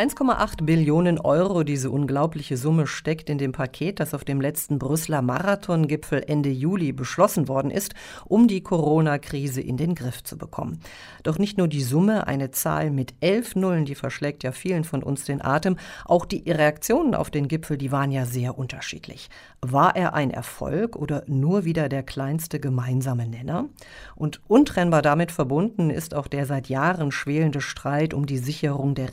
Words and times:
1,8 0.00 0.64
Billionen 0.64 1.18
Euro, 1.18 1.62
diese 1.62 1.90
unglaubliche 1.90 2.56
Summe 2.56 2.86
steckt 2.86 3.28
in 3.28 3.36
dem 3.36 3.52
Paket, 3.52 4.00
das 4.00 4.14
auf 4.14 4.24
dem 4.24 4.40
letzten 4.40 4.78
Brüsseler 4.78 5.20
Marathongipfel 5.20 6.24
Ende 6.26 6.48
Juli 6.48 6.92
beschlossen 6.92 7.48
worden 7.48 7.70
ist, 7.70 7.92
um 8.24 8.48
die 8.48 8.62
Corona-Krise 8.62 9.60
in 9.60 9.76
den 9.76 9.94
Griff 9.94 10.24
zu 10.24 10.38
bekommen. 10.38 10.80
Doch 11.22 11.38
nicht 11.38 11.58
nur 11.58 11.68
die 11.68 11.82
Summe, 11.82 12.26
eine 12.26 12.50
Zahl 12.50 12.90
mit 12.90 13.12
elf 13.20 13.54
Nullen, 13.56 13.84
die 13.84 13.94
verschlägt 13.94 14.42
ja 14.42 14.52
vielen 14.52 14.84
von 14.84 15.02
uns 15.02 15.26
den 15.26 15.44
Atem, 15.44 15.76
auch 16.06 16.24
die 16.24 16.50
Reaktionen 16.50 17.14
auf 17.14 17.28
den 17.28 17.46
Gipfel, 17.46 17.76
die 17.76 17.92
waren 17.92 18.10
ja 18.10 18.24
sehr 18.24 18.56
unterschiedlich. 18.56 19.28
War 19.60 19.96
er 19.96 20.14
ein 20.14 20.30
Erfolg 20.30 20.96
oder 20.96 21.24
nur 21.26 21.66
wieder 21.66 21.90
der 21.90 22.04
kleinste 22.04 22.58
gemeinsame 22.58 23.28
Nenner? 23.28 23.66
Und 24.14 24.40
untrennbar 24.48 25.02
damit 25.02 25.30
verbunden 25.30 25.90
ist 25.90 26.14
auch 26.14 26.26
der 26.26 26.46
seit 26.46 26.70
Jahren 26.70 27.12
schwelende 27.12 27.60
Streit 27.60 28.14
um 28.14 28.24
die 28.24 28.38
Sicherung 28.38 28.94
der 28.94 29.12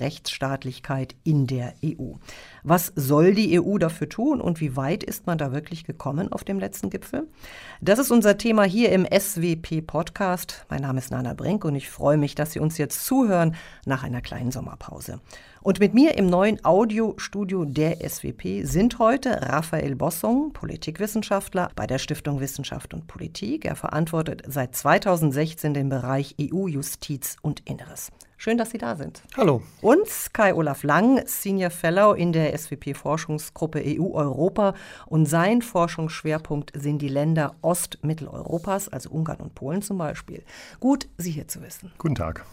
Rechtsstaatlichkeit 0.77 1.16
in 1.23 1.48
der 1.48 1.73
EU. 1.84 2.13
Was 2.70 2.91
soll 2.98 3.34
die 3.34 3.62
EU 3.62 3.77
dafür 3.77 4.09
tun 4.09 4.41
und 4.41 4.59
wie 4.59 4.75
weit 4.75 5.02
ist 5.02 5.25
man 5.25 5.38
da 5.38 5.53
wirklich 5.53 5.85
gekommen 5.85 6.34
auf 6.34 6.44
dem 6.44 6.59
letzten 6.59 6.89
Gipfel? 6.89 7.25
Das 7.80 7.98
ist 7.98 8.12
unser 8.12 8.38
Thema 8.38 8.66
hier 8.66 8.91
im 8.91 9.05
SWP-Podcast. 9.05 10.66
Mein 10.67 10.81
Name 10.81 10.99
ist 10.99 11.09
Nana 11.09 11.34
Brink 11.34 11.63
und 11.63 11.75
ich 11.75 11.89
freue 11.89 12.17
mich, 12.17 12.35
dass 12.35 12.52
Sie 12.52 12.59
uns 12.59 12.77
jetzt 12.77 13.05
zuhören 13.05 13.55
nach 13.85 14.03
einer 14.03 14.20
kleinen 14.20 14.52
Sommerpause. 14.52 15.22
Und 15.61 15.80
mit 15.80 15.94
mir 15.94 16.17
im 16.17 16.27
neuen 16.27 16.63
Audiostudio 16.66 17.63
der 17.63 18.05
SWP 18.05 18.66
sind 18.66 18.99
heute 18.99 19.41
Raphael 19.44 19.95
Bossong, 19.95 20.52
Politikwissenschaftler 20.52 21.72
bei 21.73 21.88
der 21.88 21.99
Stiftung 21.99 22.41
Wissenschaft 22.41 22.94
und 22.94 23.08
Politik. 23.08 23.63
Er 23.63 23.77
verantwortet 23.77 24.44
seit 24.45 24.75
2016 24.75 25.73
den 25.73 25.88
Bereich 25.88 26.36
EU, 26.41 26.67
Justiz 26.67 27.38
und 27.41 27.61
Inneres. 27.61 28.11
Schön, 28.39 28.59
dass 28.59 28.70
Sie 28.70 28.77
da 28.77 28.95
sind. 28.95 29.23
Hallo. 29.36 29.64
Und 29.81 30.08
Kai-Olaf 30.31 30.83
Lang, 30.83 31.25
Senior 31.25 31.72
Fellow 31.72 32.14
in 32.14 32.33
der 32.33 32.53
SWP-Forschungsgruppe 32.58 33.83
EU-Europa. 33.86 34.73
Und 35.05 35.25
sein 35.27 35.61
Forschungsschwerpunkt 35.61 36.72
sind 36.75 37.02
die 37.02 37.08
Länder 37.08 37.55
Ost-Mitteleuropas, 37.61 38.89
also 38.89 39.09
Ungarn 39.11 39.39
und 39.39 39.55
Polen 39.55 39.81
zum 39.81 39.97
Beispiel. 39.97 40.44
Gut, 40.80 41.08
Sie 41.17 41.31
hier 41.31 41.47
zu 41.47 41.61
wissen. 41.61 41.91
Guten 41.97 42.16
Tag. 42.16 42.45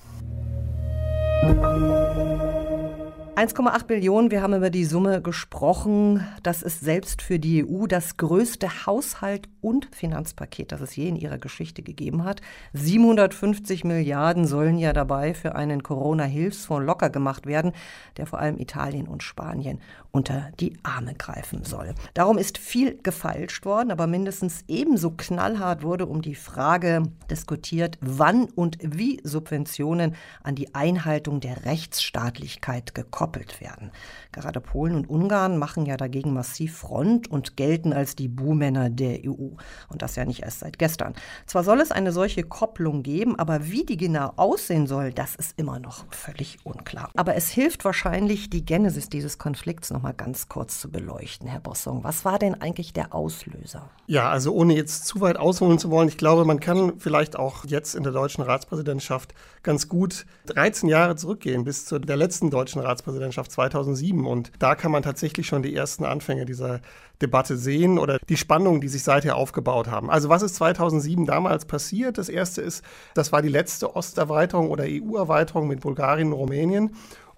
1,8 3.37 3.87
Billionen, 3.87 4.31
wir 4.31 4.43
haben 4.43 4.55
über 4.55 4.71
die 4.71 4.85
Summe 4.85 5.21
gesprochen. 5.21 6.25
Das 6.43 6.63
ist 6.63 6.81
selbst 6.81 7.21
für 7.21 7.39
die 7.41 7.65
EU 7.65 7.87
das 7.87 8.17
größte 8.17 8.87
Haushalt- 8.87 9.49
und 9.65 9.89
Finanzpaket, 9.93 10.73
das 10.73 10.83
es 10.83 10.95
je 10.95 11.09
in 11.09 11.17
ihrer 11.17 11.39
Geschichte 11.39 11.83
gegeben 11.83 12.25
hat. 12.25 12.43
750 12.75 13.83
Milliarden 13.85 14.47
sollen 14.47 14.77
ja 14.77 14.93
dabei 14.93 15.33
für 15.33 15.55
einen 15.55 15.83
Corona-Hilfsfonds 15.83 16.85
locker 16.85 17.09
gemacht 17.09 17.47
werden, 17.47 17.73
der 18.19 18.27
vor 18.27 18.41
allem 18.41 18.59
Italien 18.59 19.09
und 19.09 19.23
Spanien 19.23 19.81
unter 20.11 20.51
die 20.61 20.77
Arme 20.83 21.15
greifen 21.15 21.65
soll. 21.65 21.95
Darum 22.13 22.37
ist 22.37 22.59
viel 22.59 22.99
gefeilscht 23.03 23.65
worden, 23.65 23.91
aber 23.91 24.07
mindestens 24.07 24.65
ebenso 24.69 25.11
knallhart 25.11 25.83
wurde 25.83 26.07
um 26.07 26.21
die 26.21 26.35
Frage 26.35 27.03
diskutiert, 27.31 27.99
wann 28.01 28.45
und 28.45 28.79
wie 28.83 29.21
Subventionen 29.25 30.15
an 30.43 30.55
die 30.55 30.75
Einhaltung 30.75 31.41
der 31.41 31.65
Rechtsstaatlichkeit 31.65 32.95
gekoppelt 32.95 33.61
werden. 33.63 33.91
Gerade 34.31 34.61
Polen 34.61 34.95
und 34.95 35.09
Ungarn 35.09 35.59
machen 35.59 35.87
ja 35.87 35.97
dagegen 35.97 36.35
massiv 36.35 36.77
Front 36.77 37.31
und 37.31 37.57
gelten 37.57 37.93
als 37.93 38.15
die 38.15 38.29
Buhmänner 38.29 38.91
der 38.91 39.21
EU. 39.25 39.54
Und 39.89 40.03
das 40.03 40.17
ja 40.17 40.25
nicht 40.25 40.43
erst 40.43 40.61
seit 40.61 40.79
gestern. 40.79 41.15
Zwar 41.47 41.65
soll 41.65 41.81
es 41.81 41.93
eine 41.93 42.13
solche 42.13 42.43
Kopplung 42.43 43.03
geben, 43.03 43.39
aber 43.39 43.67
wie 43.67 43.85
die 43.85 43.97
genau 43.97 44.33
aussehen 44.37 44.87
soll, 44.87 45.13
das 45.13 45.35
ist 45.35 45.59
immer 45.59 45.79
noch 45.79 46.05
völlig 46.11 46.59
unklar. 46.65 47.11
Aber 47.17 47.35
es 47.35 47.49
hilft 47.49 47.85
wahrscheinlich, 47.85 48.51
die 48.51 48.65
Genesis 48.65 49.09
dieses 49.09 49.39
Konflikts 49.39 49.91
noch 49.91 50.03
mal 50.03 50.13
ganz 50.13 50.49
kurz 50.49 50.81
zu 50.81 50.91
beleuchten, 50.91 51.49
Herr 51.49 51.61
Bossong. 51.61 52.05
Was 52.05 52.25
war 52.25 52.39
denn 52.39 52.61
eigentlich 52.61 52.93
der 52.93 53.15
Auslöser? 53.15 53.91
Ja, 54.07 54.31
also 54.31 54.53
ohne 54.53 54.75
jetzt 54.75 55.07
zu 55.07 55.21
weit 55.21 55.37
ausholen 55.37 55.79
zu 55.79 55.91
wollen, 55.91 56.09
ich 56.09 56.19
glaube, 56.19 56.45
man 56.45 56.61
kann 56.61 56.99
vielleicht 56.99 57.37
auch 57.37 57.65
jetzt 57.65 57.95
in 57.95 58.03
der 58.03 58.13
deutschen 58.13 58.43
Ratspräsidentschaft 58.43 59.35
ganz 59.63 59.89
gut 59.89 60.27
13 60.47 60.89
Jahre 60.89 61.17
zurückgehen 61.17 61.65
bis 61.65 61.87
zu 61.87 61.99
der 61.99 62.17
letzten 62.17 62.51
deutschen 62.51 62.81
Ratspräsidentschaft 62.81 63.51
2007. 63.51 64.27
Und 64.27 64.53
da 64.59 64.75
kann 64.75 64.93
man 64.93 65.03
tatsächlich 65.03 65.47
schon 65.47 65.63
die 65.63 65.75
ersten 65.75 66.05
Anfänge 66.05 66.45
dieser 66.45 66.81
Debatte 67.25 67.57
sehen 67.57 67.99
oder 67.99 68.19
die 68.29 68.37
Spannungen, 68.37 68.81
die 68.81 68.89
sich 68.89 69.03
seither 69.03 69.37
aufgebaut 69.37 69.91
haben. 69.91 70.11
Also 70.11 70.29
was 70.29 70.43
ist 70.43 70.57
2007 70.57 71.25
damals 71.25 71.65
passiert? 71.65 72.19
Das 72.19 72.29
erste 72.29 72.61
ist, 72.61 72.85
das 73.15 73.33
war 73.33 73.41
die 73.41 73.49
letzte 73.49 73.97
Osterweiterung 73.97 74.71
oder 74.71 74.85
EU-Erweiterung 74.87 75.69
mit 75.69 75.81
Bulgarien 75.81 76.29
und 76.29 76.35
Rumänien. 76.35 76.91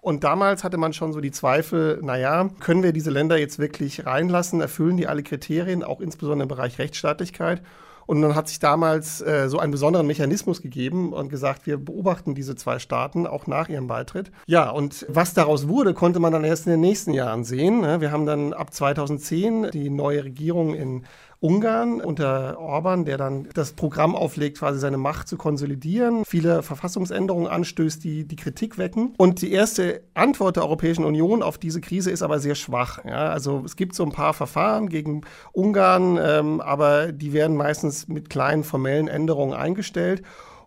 Und 0.07 0.23
damals 0.23 0.63
hatte 0.63 0.77
man 0.77 0.93
schon 0.93 1.13
so 1.13 1.21
die 1.21 1.33
Zweifel, 1.33 2.01
naja, 2.03 2.49
können 2.61 2.83
wir 2.83 2.93
diese 2.93 3.11
Länder 3.11 3.39
jetzt 3.39 3.59
wirklich 3.59 4.07
reinlassen? 4.07 4.61
Erfüllen 4.61 4.97
die 4.97 5.09
alle 5.09 5.23
Kriterien, 5.23 5.83
auch 5.83 6.01
insbesondere 6.01 6.45
im 6.45 6.49
Bereich 6.49 6.79
Rechtsstaatlichkeit? 6.79 7.63
Und 8.07 8.23
dann 8.23 8.35
hat 8.35 8.49
sich 8.49 8.59
damals 8.59 9.21
äh, 9.21 9.49
so 9.49 9.59
einen 9.59 9.73
besonderen 9.73 10.07
Mechanismus 10.07 10.63
gegeben 10.63 11.13
und 11.13 11.29
gesagt, 11.29 11.67
wir 11.67 11.77
beobachten 11.77 12.35
diese 12.35 12.55
zwei 12.55 12.79
Staaten 12.79 13.27
auch 13.27 13.47
nach 13.47 13.69
ihrem 13.69 13.89
Beitritt. 13.89 14.31
Ja, 14.47 14.71
und 14.71 15.05
was 15.09 15.35
daraus 15.35 15.69
wurde, 15.69 15.93
konnte 15.93 16.21
man 16.21 16.33
dann 16.33 16.45
erst 16.45 16.67
in 16.67 16.73
den 16.73 16.81
nächsten 16.81 17.13
Jahren 17.13 17.45
sehen. 17.45 17.81
Ne? 17.81 18.01
Wir 18.01 18.13
haben 18.13 18.27
dann 18.27 18.53
ab 18.53 18.73
2010 18.73 19.71
die 19.73 19.91
neue 19.91 20.25
Regierung 20.25 20.75
in 20.75 21.05
Ungarn 21.41 22.01
unter 22.01 22.59
Orban, 22.59 23.05
der 23.05 23.19
dann 23.19 23.49
das 23.55 23.73
Programm 23.73 24.15
auflegt, 24.15 24.59
quasi 24.59 24.79
seine 24.79 24.97
Macht 24.97 25.29
zu 25.29 25.37
konsolidieren, 25.37 26.25
viele 26.25 26.63
Verfassungsänderungen 26.63 27.49
anstößt, 27.49 28.03
die 28.03 28.27
die 28.27 28.37
Kritik 28.37 28.79
wecken. 28.79 29.15
Und 29.19 29.43
die 29.43 29.53
erste 29.53 30.03
Antwort 30.15 30.57
der 30.57 30.65
Europäischen 30.65 31.05
Union 31.05 31.43
auf 31.43 31.59
diese 31.59 31.81
Krise 31.81 32.11
ist 32.11 32.23
aber 32.23 32.39
sehr 32.39 32.55
schwach. 32.55 33.05
Ja, 33.05 33.29
also 33.29 33.63
es 33.65 33.77
gibt 33.77 33.95
so 33.95 34.05
ein 34.05 34.13
paar 34.13 34.35
Verfahren 34.35 34.89
gegen 34.89 35.23
Ungarn, 35.53 36.19
ähm, 36.21 36.61
aber 36.61 37.13
die 37.13 37.33
werden 37.33 37.57
meistens 37.57 38.09
mit 38.09 38.31
kleinen 38.31 38.65
formellen 38.65 39.09
Änderungen 39.09 39.55
eingestellt. 39.55 40.23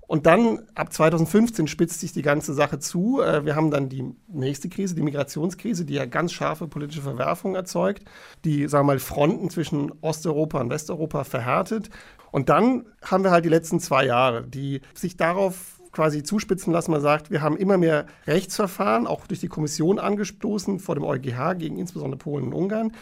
Und 0.09 0.25
dann 0.25 0.63
ab 0.73 0.91
2015 0.91 1.67
spitzt 1.67 1.99
sich 1.99 2.13
die 2.13 2.23
ganze 2.23 2.55
Sache 2.55 2.79
zu. 2.79 3.21
Äh, 3.21 3.45
wir 3.45 3.55
haben 3.55 3.69
dann 3.69 3.89
die 3.89 4.15
nächste 4.27 4.67
Krise, 4.67 4.95
die 4.95 5.03
Migrationskrise, 5.03 5.85
die 5.85 5.93
ja 5.93 6.05
ganz 6.05 6.33
scharfe 6.33 6.67
politische 6.67 7.03
Verwerfungen 7.03 7.53
erzeugt, 7.53 8.05
die, 8.43 8.67
sagen 8.67 8.87
wir 8.87 8.93
mal, 8.93 8.99
Fronten 8.99 9.51
zwischen 9.51 9.91
Osteuropa 10.01 10.61
und 10.61 10.71
Westeuropa 10.71 11.25
verhärtet. 11.25 11.91
Und 12.31 12.49
dann 12.49 12.87
haben 13.05 13.23
wir 13.23 13.29
halt 13.29 13.45
die 13.45 13.49
letzten 13.49 13.79
zwei 13.79 14.03
Jahre, 14.03 14.47
die 14.47 14.81
sich 14.95 15.15
darauf 15.15 15.79
quasi 15.91 16.23
zuspitzen 16.23 16.73
lassen. 16.73 16.89
Man 16.89 17.01
sagt, 17.01 17.29
wir 17.29 17.43
haben 17.43 17.55
immer 17.55 17.77
mehr 17.77 18.07
Rechtsverfahren, 18.25 19.05
auch 19.05 19.27
durch 19.27 19.41
die 19.41 19.47
Kommission 19.47 19.99
angestoßen, 19.99 20.79
vor 20.79 20.95
dem 20.95 21.03
EuGH 21.03 21.53
gegen 21.59 21.77
insbesondere 21.77 22.17
Polen 22.17 22.45
und 22.45 22.53
Ungarn. 22.55 22.93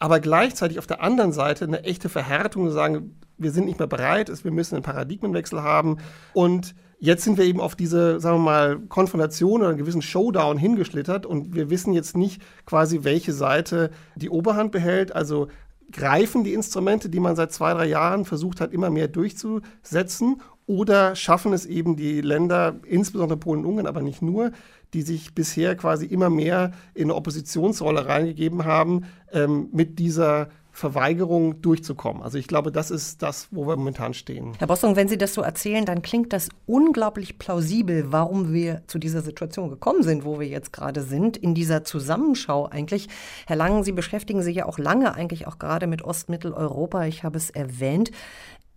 Aber 0.00 0.18
gleichzeitig 0.18 0.80
auf 0.80 0.88
der 0.88 1.00
anderen 1.00 1.32
Seite 1.32 1.64
eine 1.64 1.84
echte 1.84 2.08
Verhärtung, 2.08 2.66
zu 2.66 2.72
sagen, 2.72 3.20
wir 3.38 3.50
sind 3.50 3.66
nicht 3.66 3.78
mehr 3.78 3.88
bereit, 3.88 4.32
wir 4.44 4.50
müssen 4.50 4.76
einen 4.76 4.84
Paradigmenwechsel 4.84 5.62
haben. 5.62 5.98
Und 6.32 6.74
jetzt 6.98 7.24
sind 7.24 7.38
wir 7.38 7.44
eben 7.44 7.60
auf 7.60 7.76
diese, 7.76 8.20
sagen 8.20 8.38
wir 8.38 8.44
mal, 8.44 8.78
Konfrontation 8.88 9.60
oder 9.60 9.70
einen 9.70 9.78
gewissen 9.78 10.02
Showdown 10.02 10.58
hingeschlittert 10.58 11.26
und 11.26 11.54
wir 11.54 11.70
wissen 11.70 11.92
jetzt 11.92 12.16
nicht 12.16 12.42
quasi, 12.64 13.04
welche 13.04 13.32
Seite 13.32 13.90
die 14.14 14.30
Oberhand 14.30 14.72
behält. 14.72 15.14
Also 15.14 15.48
greifen 15.92 16.44
die 16.44 16.54
Instrumente, 16.54 17.08
die 17.08 17.20
man 17.20 17.36
seit 17.36 17.52
zwei, 17.52 17.72
drei 17.74 17.86
Jahren 17.86 18.24
versucht 18.24 18.60
hat, 18.60 18.72
immer 18.72 18.90
mehr 18.90 19.08
durchzusetzen 19.08 20.40
oder 20.66 21.14
schaffen 21.14 21.52
es 21.52 21.64
eben 21.64 21.96
die 21.96 22.20
Länder, 22.20 22.80
insbesondere 22.84 23.38
Polen 23.38 23.60
und 23.60 23.66
Ungarn, 23.66 23.86
aber 23.86 24.02
nicht 24.02 24.20
nur, 24.20 24.50
die 24.94 25.02
sich 25.02 25.34
bisher 25.34 25.76
quasi 25.76 26.06
immer 26.06 26.30
mehr 26.30 26.72
in 26.94 27.04
eine 27.04 27.14
Oppositionsrolle 27.14 28.06
reingegeben 28.06 28.64
haben, 28.64 29.04
ähm, 29.32 29.68
mit 29.72 29.98
dieser 29.98 30.48
Verweigerung 30.76 31.62
durchzukommen. 31.62 32.22
Also 32.22 32.36
ich 32.36 32.48
glaube, 32.48 32.70
das 32.70 32.90
ist 32.90 33.22
das, 33.22 33.48
wo 33.50 33.66
wir 33.66 33.76
momentan 33.76 34.12
stehen. 34.12 34.52
Herr 34.58 34.66
Bossung, 34.66 34.94
wenn 34.94 35.08
Sie 35.08 35.16
das 35.16 35.32
so 35.32 35.40
erzählen, 35.40 35.86
dann 35.86 36.02
klingt 36.02 36.34
das 36.34 36.50
unglaublich 36.66 37.38
plausibel, 37.38 38.12
warum 38.12 38.52
wir 38.52 38.82
zu 38.86 38.98
dieser 38.98 39.22
Situation 39.22 39.70
gekommen 39.70 40.02
sind, 40.02 40.26
wo 40.26 40.38
wir 40.38 40.46
jetzt 40.46 40.74
gerade 40.74 41.02
sind, 41.02 41.38
in 41.38 41.54
dieser 41.54 41.82
Zusammenschau 41.84 42.66
eigentlich. 42.66 43.08
Herr 43.46 43.56
Langen, 43.56 43.84
Sie 43.84 43.92
beschäftigen 43.92 44.42
sich 44.42 44.56
ja 44.56 44.66
auch 44.66 44.78
lange 44.78 45.14
eigentlich 45.14 45.46
auch 45.46 45.58
gerade 45.58 45.86
mit 45.86 46.02
Ostmitteleuropa. 46.02 47.06
Ich 47.06 47.24
habe 47.24 47.38
es 47.38 47.48
erwähnt. 47.48 48.10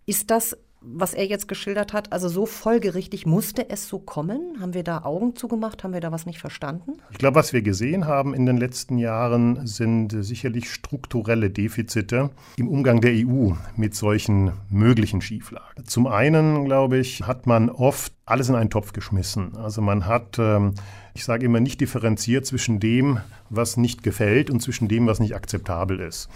Ist 0.06 0.30
das 0.30 0.56
was 0.82 1.14
er 1.14 1.26
jetzt 1.26 1.48
geschildert 1.48 1.92
hat, 1.92 2.12
also 2.12 2.28
so 2.28 2.46
folgerichtig 2.46 3.26
musste 3.26 3.68
es 3.68 3.88
so 3.88 3.98
kommen? 3.98 4.60
Haben 4.60 4.74
wir 4.74 4.82
da 4.82 5.02
Augen 5.04 5.36
zugemacht? 5.36 5.84
Haben 5.84 5.92
wir 5.92 6.00
da 6.00 6.10
was 6.10 6.26
nicht 6.26 6.38
verstanden? 6.38 6.92
Ich 7.10 7.18
glaube, 7.18 7.34
was 7.34 7.52
wir 7.52 7.62
gesehen 7.62 8.06
haben 8.06 8.34
in 8.34 8.46
den 8.46 8.56
letzten 8.56 8.98
Jahren, 8.98 9.66
sind 9.66 10.16
sicherlich 10.24 10.70
strukturelle 10.70 11.50
Defizite 11.50 12.30
im 12.56 12.68
Umgang 12.68 13.00
der 13.00 13.12
EU 13.12 13.52
mit 13.76 13.94
solchen 13.94 14.52
möglichen 14.70 15.20
Schieflagen. 15.20 15.84
Zum 15.84 16.06
einen, 16.06 16.64
glaube 16.64 16.98
ich, 16.98 17.22
hat 17.22 17.46
man 17.46 17.68
oft 17.68 18.12
alles 18.30 18.48
in 18.48 18.54
einen 18.54 18.70
Topf 18.70 18.92
geschmissen. 18.92 19.56
Also 19.56 19.82
man 19.82 20.06
hat, 20.06 20.38
ähm, 20.38 20.74
ich 21.14 21.24
sage 21.24 21.44
immer, 21.44 21.60
nicht 21.60 21.80
differenziert 21.80 22.46
zwischen 22.46 22.80
dem, 22.80 23.20
was 23.48 23.76
nicht 23.76 24.02
gefällt 24.02 24.50
und 24.50 24.60
zwischen 24.60 24.88
dem, 24.88 25.06
was 25.06 25.20
nicht 25.20 25.34
akzeptabel 25.34 26.00
ist. 26.00 26.28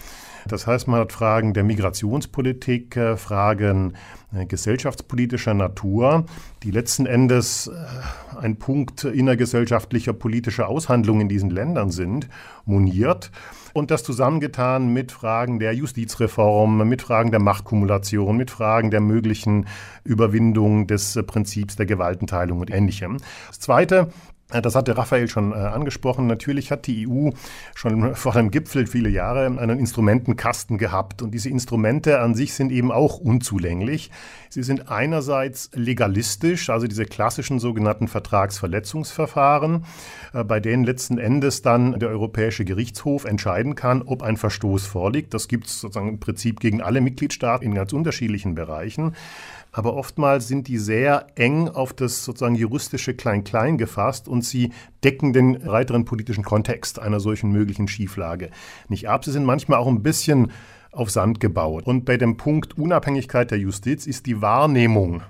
Das 0.47 0.67
heißt, 0.67 0.89
man 0.89 1.01
hat 1.01 1.13
Fragen 1.13 1.55
der 1.55 1.65
Migrationspolitik, 1.65 2.97
äh, 2.97 3.17
Fragen 3.17 3.95
äh, 4.35 4.45
gesellschaftspolitischer 4.45 5.55
Natur, 5.55 6.27
die 6.63 6.71
letzten 6.71 7.07
Endes 7.07 7.69
äh, 7.69 8.37
ein 8.37 8.57
Punkt 8.57 9.05
innergesellschaftlicher 9.05 10.13
politischer 10.13 10.69
Aushandlungen 10.69 11.23
in 11.23 11.29
diesen 11.29 11.51
Ländern 11.51 11.91
sind, 11.91 12.29
moniert 12.67 13.31
und 13.75 13.91
das 13.91 14.03
zusammengetan 14.03 14.89
mit 14.89 15.13
Fragen 15.13 15.59
der 15.59 15.75
Justizreform, 15.75 16.89
mit 16.89 17.03
Fragen 17.03 17.31
der 17.31 17.41
Machtkumulation, 17.41 18.37
mit 18.37 18.51
Fragen 18.51 18.91
der 18.91 19.01
möglichen 19.01 19.67
Überwindung 20.05 20.87
des 20.87 21.21
Prinzips 21.27 21.77
der 21.77 21.85
Gewaltenteilung 21.85 22.61
und 22.61 22.71
ähnlichem. 22.71 23.19
Das 23.49 23.59
Zweite, 23.61 24.09
das 24.49 24.75
hatte 24.75 24.97
Raphael 24.97 25.29
schon 25.29 25.53
äh, 25.53 25.57
angesprochen. 25.57 26.27
Natürlich 26.27 26.71
hat 26.71 26.87
die 26.87 27.09
EU 27.09 27.31
schon 27.75 28.15
vor 28.15 28.33
dem 28.33 28.51
Gipfel 28.51 28.87
viele 28.87 29.09
Jahre 29.09 29.47
einen 29.47 29.79
Instrumentenkasten 29.79 30.79
gehabt. 30.79 31.23
Und 31.23 31.33
diese 31.33 31.49
Instrumente 31.49 32.21
an 32.21 32.35
sich 32.35 32.55
sind 32.55 32.71
eben 32.71 32.93
auch 32.93 33.19
unzulänglich. 33.19 34.11
Sie 34.51 34.63
sind 34.63 34.91
einerseits 34.91 35.71
legalistisch, 35.75 36.71
also 36.71 36.87
diese 36.87 37.07
klassischen 37.07 37.59
sogenannten 37.59 38.07
Vertragsverletzungsverfahren, 38.07 39.85
äh, 40.35 40.45
bei 40.45 40.61
denen 40.61 40.85
letzten 40.85 41.19
Endes 41.19 41.63
dann 41.63 41.99
der 41.99 42.11
Europäische 42.11 42.65
Gerichtshof 42.65 43.25
entscheiden 43.25 43.75
kann, 43.75 44.03
ob 44.03 44.23
ein 44.23 44.37
Verstoß 44.37 44.87
vorliegt. 44.87 45.33
Das 45.33 45.49
gibt 45.49 45.67
es 45.67 45.81
sozusagen 45.81 46.11
im 46.11 46.21
Prinzip 46.21 46.61
gegen 46.61 46.83
alle 46.83 47.01
Mitgliedstaaten 47.01 47.65
in 47.65 47.75
ganz 47.75 47.93
unterschiedlichen 47.93 48.55
Bereichen 48.55 49.15
aber 49.75 49.95
oftmals 49.95 50.47
sind 50.47 50.69
die 50.69 50.79
sehr 50.79 51.27
eng 51.35 51.69
auf 51.69 51.93
das 51.93 52.25
sozusagen 52.25 52.55
juristische 52.55 53.13
Klein-Klein 53.13 53.77
gefasst 53.77 54.29
und 54.29 54.45
sie 54.45 54.73
decken 55.03 55.33
den 55.33 55.67
weiteren 55.67 56.05
politischen 56.05 56.45
Kontext 56.45 57.01
einer 57.01 57.19
solchen 57.19 57.51
möglichen 57.51 57.89
Schieflage 57.89 58.51
nicht 58.89 59.09
ab. 59.09 59.25
Sie 59.25 59.33
sind 59.33 59.45
manchmal 59.45 59.81
auch 59.81 59.89
ein 59.89 60.03
bisschen 60.03 60.53
auf 60.93 61.11
Sand 61.11 61.41
gebaut. 61.41 61.87
Und 61.87 62.05
bei 62.05 62.17
dem 62.17 62.37
Punkt 62.37 62.79
Unabhängigkeit 62.79 63.51
der 63.51 63.59
Justiz 63.59 64.07
ist 64.07 64.27
die 64.27 64.41
Wahrnehmung 64.41 65.23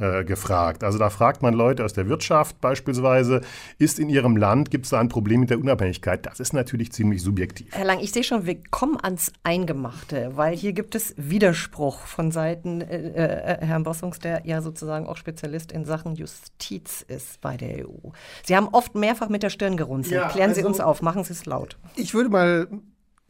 äh, 0.00 0.24
gefragt. 0.24 0.82
Also 0.82 0.98
da 0.98 1.10
fragt 1.10 1.42
man 1.42 1.54
Leute 1.54 1.84
aus 1.84 1.92
der 1.92 2.08
Wirtschaft 2.08 2.60
beispielsweise, 2.60 3.42
ist 3.78 3.98
in 3.98 4.08
ihrem 4.08 4.36
Land, 4.36 4.70
gibt 4.70 4.86
es 4.86 4.90
da 4.90 5.00
ein 5.00 5.08
Problem 5.08 5.40
mit 5.40 5.50
der 5.50 5.58
Unabhängigkeit? 5.58 6.26
Das 6.26 6.40
ist 6.40 6.52
natürlich 6.52 6.92
ziemlich 6.92 7.22
subjektiv. 7.22 7.68
Herr 7.72 7.84
Lang, 7.84 8.00
ich 8.00 8.12
sehe 8.12 8.24
schon, 8.24 8.46
wir 8.46 8.56
kommen 8.70 8.98
ans 9.00 9.32
Eingemachte, 9.42 10.32
weil 10.34 10.56
hier 10.56 10.72
gibt 10.72 10.94
es 10.94 11.14
Widerspruch 11.16 12.06
von 12.06 12.30
Seiten 12.32 12.80
äh, 12.80 12.96
äh, 12.96 13.66
Herrn 13.66 13.82
Bossungs, 13.82 14.18
der 14.18 14.42
ja 14.46 14.62
sozusagen 14.62 15.06
auch 15.06 15.16
Spezialist 15.16 15.72
in 15.72 15.84
Sachen 15.84 16.14
Justiz 16.14 17.04
ist 17.06 17.40
bei 17.40 17.56
der 17.56 17.86
EU. 17.86 18.10
Sie 18.44 18.56
haben 18.56 18.68
oft 18.68 18.94
mehrfach 18.94 19.28
mit 19.28 19.42
der 19.42 19.50
Stirn 19.50 19.76
gerunzelt. 19.76 20.20
Ja, 20.22 20.28
Klären 20.28 20.54
Sie 20.54 20.60
also, 20.60 20.68
uns 20.68 20.80
auf, 20.80 21.02
machen 21.02 21.24
Sie 21.24 21.32
es 21.32 21.46
laut. 21.46 21.76
Ich 21.96 22.14
würde 22.14 22.30
mal 22.30 22.68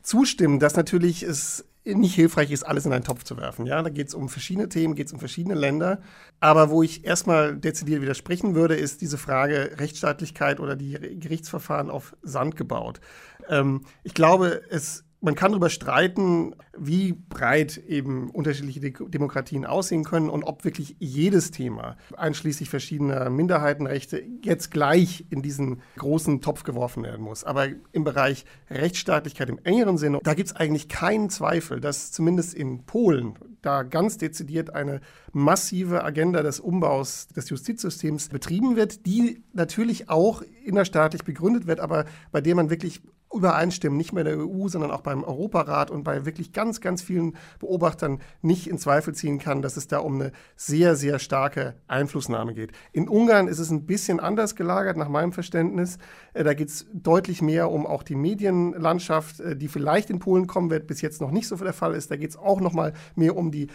zustimmen, 0.02 0.58
dass 0.58 0.76
natürlich 0.76 1.22
es 1.22 1.64
nicht 1.84 2.14
hilfreich 2.14 2.50
ist, 2.50 2.62
alles 2.62 2.86
in 2.86 2.92
einen 2.92 3.04
Topf 3.04 3.24
zu 3.24 3.36
werfen. 3.36 3.66
Ja, 3.66 3.82
da 3.82 3.90
geht 3.90 4.08
es 4.08 4.14
um 4.14 4.28
verschiedene 4.28 4.68
Themen, 4.68 4.94
geht 4.94 5.06
es 5.06 5.12
um 5.12 5.18
verschiedene 5.18 5.54
Länder. 5.54 6.00
Aber 6.38 6.70
wo 6.70 6.82
ich 6.82 7.04
erstmal 7.04 7.56
dezidiert 7.56 8.02
widersprechen 8.02 8.54
würde, 8.54 8.74
ist 8.76 9.00
diese 9.00 9.18
Frage 9.18 9.72
Rechtsstaatlichkeit 9.78 10.60
oder 10.60 10.76
die 10.76 10.92
Gerichtsverfahren 10.92 11.90
auf 11.90 12.16
Sand 12.22 12.56
gebaut. 12.56 13.00
Ähm, 13.48 13.82
ich 14.02 14.14
glaube, 14.14 14.62
es 14.70 15.04
man 15.20 15.34
kann 15.34 15.52
darüber 15.52 15.68
streiten, 15.68 16.54
wie 16.76 17.12
breit 17.12 17.76
eben 17.76 18.30
unterschiedliche 18.30 18.80
Demokratien 18.80 19.66
aussehen 19.66 20.04
können 20.04 20.30
und 20.30 20.44
ob 20.44 20.64
wirklich 20.64 20.96
jedes 20.98 21.50
Thema, 21.50 21.96
einschließlich 22.16 22.70
verschiedener 22.70 23.28
Minderheitenrechte, 23.28 24.22
jetzt 24.42 24.70
gleich 24.70 25.26
in 25.30 25.42
diesen 25.42 25.82
großen 25.98 26.40
Topf 26.40 26.62
geworfen 26.62 27.02
werden 27.02 27.22
muss. 27.22 27.44
Aber 27.44 27.68
im 27.92 28.04
Bereich 28.04 28.44
Rechtsstaatlichkeit 28.70 29.50
im 29.50 29.58
engeren 29.64 29.98
Sinne, 29.98 30.20
da 30.22 30.34
gibt 30.34 30.48
es 30.48 30.56
eigentlich 30.56 30.88
keinen 30.88 31.28
Zweifel, 31.28 31.80
dass 31.80 32.12
zumindest 32.12 32.54
in 32.54 32.84
Polen 32.84 33.34
da 33.60 33.82
ganz 33.82 34.16
dezidiert 34.16 34.74
eine 34.74 35.00
massive 35.32 36.02
Agenda 36.02 36.42
des 36.42 36.60
Umbaus 36.60 37.28
des 37.28 37.50
Justizsystems 37.50 38.30
betrieben 38.30 38.76
wird, 38.76 39.04
die 39.04 39.42
natürlich 39.52 40.08
auch 40.08 40.42
innerstaatlich 40.64 41.24
begründet 41.24 41.66
wird, 41.66 41.80
aber 41.80 42.06
bei 42.32 42.40
der 42.40 42.54
man 42.54 42.70
wirklich 42.70 43.02
übereinstimmen, 43.32 43.96
nicht 43.96 44.12
mehr 44.12 44.24
der 44.24 44.38
EU, 44.38 44.68
sondern 44.68 44.90
auch 44.90 45.02
beim 45.02 45.22
Europarat 45.22 45.90
und 45.90 46.02
bei 46.02 46.24
wirklich 46.24 46.52
ganz, 46.52 46.80
ganz 46.80 47.02
vielen 47.02 47.36
Beobachtern 47.60 48.20
nicht 48.42 48.66
in 48.68 48.78
Zweifel 48.78 49.14
ziehen 49.14 49.38
kann, 49.38 49.62
dass 49.62 49.76
es 49.76 49.86
da 49.86 49.98
um 49.98 50.16
eine 50.16 50.32
sehr, 50.56 50.96
sehr 50.96 51.18
starke 51.18 51.74
Einflussnahme 51.86 52.54
geht. 52.54 52.72
In 52.92 53.08
Ungarn 53.08 53.48
ist 53.48 53.58
es 53.58 53.70
ein 53.70 53.86
bisschen 53.86 54.20
anders 54.20 54.56
gelagert, 54.56 54.96
nach 54.96 55.08
meinem 55.08 55.32
Verständnis. 55.32 55.98
Äh, 56.34 56.44
da 56.44 56.54
geht 56.54 56.68
es 56.68 56.86
deutlich 56.92 57.40
mehr 57.42 57.70
um 57.70 57.86
auch 57.86 58.02
die 58.02 58.16
Medienlandschaft, 58.16 59.40
äh, 59.40 59.56
die 59.56 59.68
vielleicht 59.68 60.10
in 60.10 60.18
Polen 60.18 60.46
kommen 60.46 60.70
wird, 60.70 60.86
bis 60.86 61.00
jetzt 61.00 61.20
noch 61.20 61.30
nicht 61.30 61.46
so 61.46 61.56
der 61.56 61.72
Fall 61.72 61.94
ist. 61.94 62.10
Da 62.10 62.16
geht 62.16 62.30
es 62.30 62.36
auch 62.36 62.60
noch 62.60 62.72
mal 62.72 62.92
mehr 63.14 63.36
um 63.36 63.50
die 63.52 63.68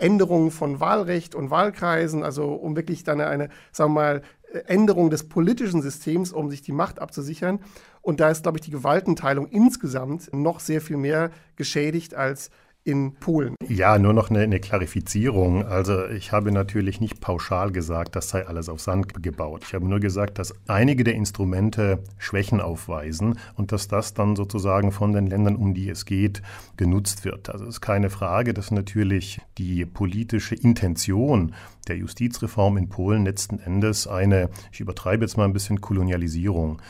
Änderungen 0.00 0.50
von 0.50 0.80
Wahlrecht 0.80 1.34
und 1.34 1.50
Wahlkreisen, 1.50 2.22
also 2.22 2.52
um 2.52 2.74
wirklich 2.74 3.04
dann 3.04 3.20
eine, 3.20 3.50
sagen 3.70 3.92
wir 3.92 4.00
mal, 4.00 4.22
Änderung 4.66 5.10
des 5.10 5.28
politischen 5.28 5.82
Systems, 5.82 6.32
um 6.32 6.50
sich 6.50 6.62
die 6.62 6.72
Macht 6.72 6.98
abzusichern. 6.98 7.60
Und 8.02 8.20
da 8.20 8.30
ist, 8.30 8.42
glaube 8.42 8.58
ich, 8.58 8.62
die 8.62 8.70
Gewaltenteilung 8.70 9.46
insgesamt 9.46 10.32
noch 10.32 10.60
sehr 10.60 10.80
viel 10.80 10.96
mehr 10.96 11.30
geschädigt 11.56 12.14
als 12.14 12.50
in 12.82 13.14
Polen. 13.14 13.54
Ja, 13.68 13.98
nur 13.98 14.14
noch 14.14 14.30
eine, 14.30 14.40
eine, 14.40 14.58
Klarifizierung. 14.58 15.64
Also 15.64 16.06
ich 16.06 16.32
habe 16.32 16.50
natürlich 16.50 17.00
nicht 17.00 17.20
pauschal 17.20 17.72
gesagt, 17.72 18.16
das 18.16 18.30
sei 18.30 18.46
alles 18.46 18.68
auf 18.68 18.80
Sand 18.80 19.22
gebaut. 19.22 19.64
Ich 19.66 19.74
habe 19.74 19.86
nur 19.86 20.00
gesagt, 20.00 20.38
dass 20.38 20.54
einige 20.66 21.04
der 21.04 21.14
Instrumente 21.14 22.02
Schwächen 22.18 22.60
aufweisen 22.60 23.38
und 23.54 23.72
dass 23.72 23.86
das 23.86 24.14
dann 24.14 24.34
sozusagen 24.34 24.92
von 24.92 25.12
den 25.12 25.26
Ländern, 25.26 25.56
um 25.56 25.74
die 25.74 25.90
es 25.90 26.06
geht, 26.06 26.42
genutzt 26.76 27.24
wird. 27.24 27.50
Also 27.50 27.64
es 27.64 27.76
ist 27.76 27.80
keine 27.82 28.08
Frage, 28.08 28.54
dass 28.54 28.70
natürlich 28.70 29.40
die 29.58 29.84
politische 29.84 30.54
Intention 30.54 31.54
der 31.88 31.96
Justizreform 31.96 32.76
in 32.76 32.88
Polen 32.88 33.24
letzten 33.24 33.58
Endes 33.58 34.06
eine, 34.06 34.50
ich 34.72 34.80
übertreibe 34.80 35.24
jetzt 35.24 35.36
mal 35.36 35.44
ein 35.44 35.52
bisschen, 35.52 35.80
Kolonialisierung 35.80 36.82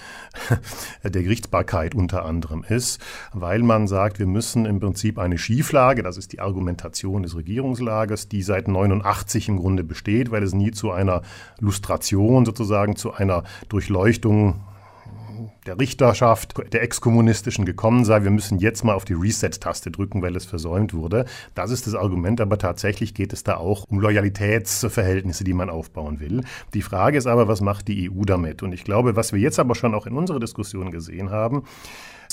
der 1.04 1.22
Gerichtsbarkeit 1.22 1.94
unter 1.94 2.24
anderem 2.24 2.64
ist, 2.68 3.00
weil 3.32 3.62
man 3.62 3.86
sagt, 3.86 4.18
wir 4.18 4.26
müssen 4.26 4.66
im 4.66 4.80
Prinzip 4.80 5.18
eine 5.18 5.38
Schieflage, 5.38 6.02
das 6.02 6.16
ist 6.16 6.32
die 6.32 6.40
Argumentation 6.40 7.22
des 7.22 7.36
Regierungslagers, 7.36 8.28
die 8.28 8.42
seit 8.42 8.68
89 8.68 9.48
im 9.48 9.58
Grunde 9.58 9.84
besteht, 9.84 10.30
weil 10.30 10.42
es 10.42 10.54
nie 10.54 10.70
zu 10.70 10.90
einer 10.90 11.22
Lustration 11.58 12.44
sozusagen, 12.44 12.96
zu 12.96 13.12
einer 13.12 13.44
Durchleuchtung 13.68 14.60
der 15.66 15.78
Richterschaft, 15.78 16.54
der 16.72 16.82
Exkommunistischen 16.82 17.64
gekommen 17.64 18.04
sei, 18.04 18.22
wir 18.22 18.30
müssen 18.30 18.58
jetzt 18.58 18.84
mal 18.84 18.94
auf 18.94 19.04
die 19.04 19.14
Reset-Taste 19.14 19.90
drücken, 19.90 20.22
weil 20.22 20.36
es 20.36 20.44
versäumt 20.44 20.94
wurde. 20.94 21.24
Das 21.54 21.70
ist 21.70 21.86
das 21.86 21.94
Argument, 21.94 22.40
aber 22.40 22.58
tatsächlich 22.58 23.14
geht 23.14 23.32
es 23.32 23.44
da 23.44 23.56
auch 23.56 23.84
um 23.88 24.00
Loyalitätsverhältnisse, 24.00 25.44
die 25.44 25.54
man 25.54 25.70
aufbauen 25.70 26.20
will. 26.20 26.42
Die 26.74 26.82
Frage 26.82 27.18
ist 27.18 27.26
aber, 27.26 27.48
was 27.48 27.60
macht 27.60 27.88
die 27.88 28.10
EU 28.10 28.24
damit? 28.24 28.62
Und 28.62 28.72
ich 28.72 28.84
glaube, 28.84 29.16
was 29.16 29.32
wir 29.32 29.40
jetzt 29.40 29.58
aber 29.58 29.74
schon 29.74 29.94
auch 29.94 30.06
in 30.06 30.14
unserer 30.14 30.40
Diskussion 30.40 30.90
gesehen 30.90 31.30
haben, 31.30 31.64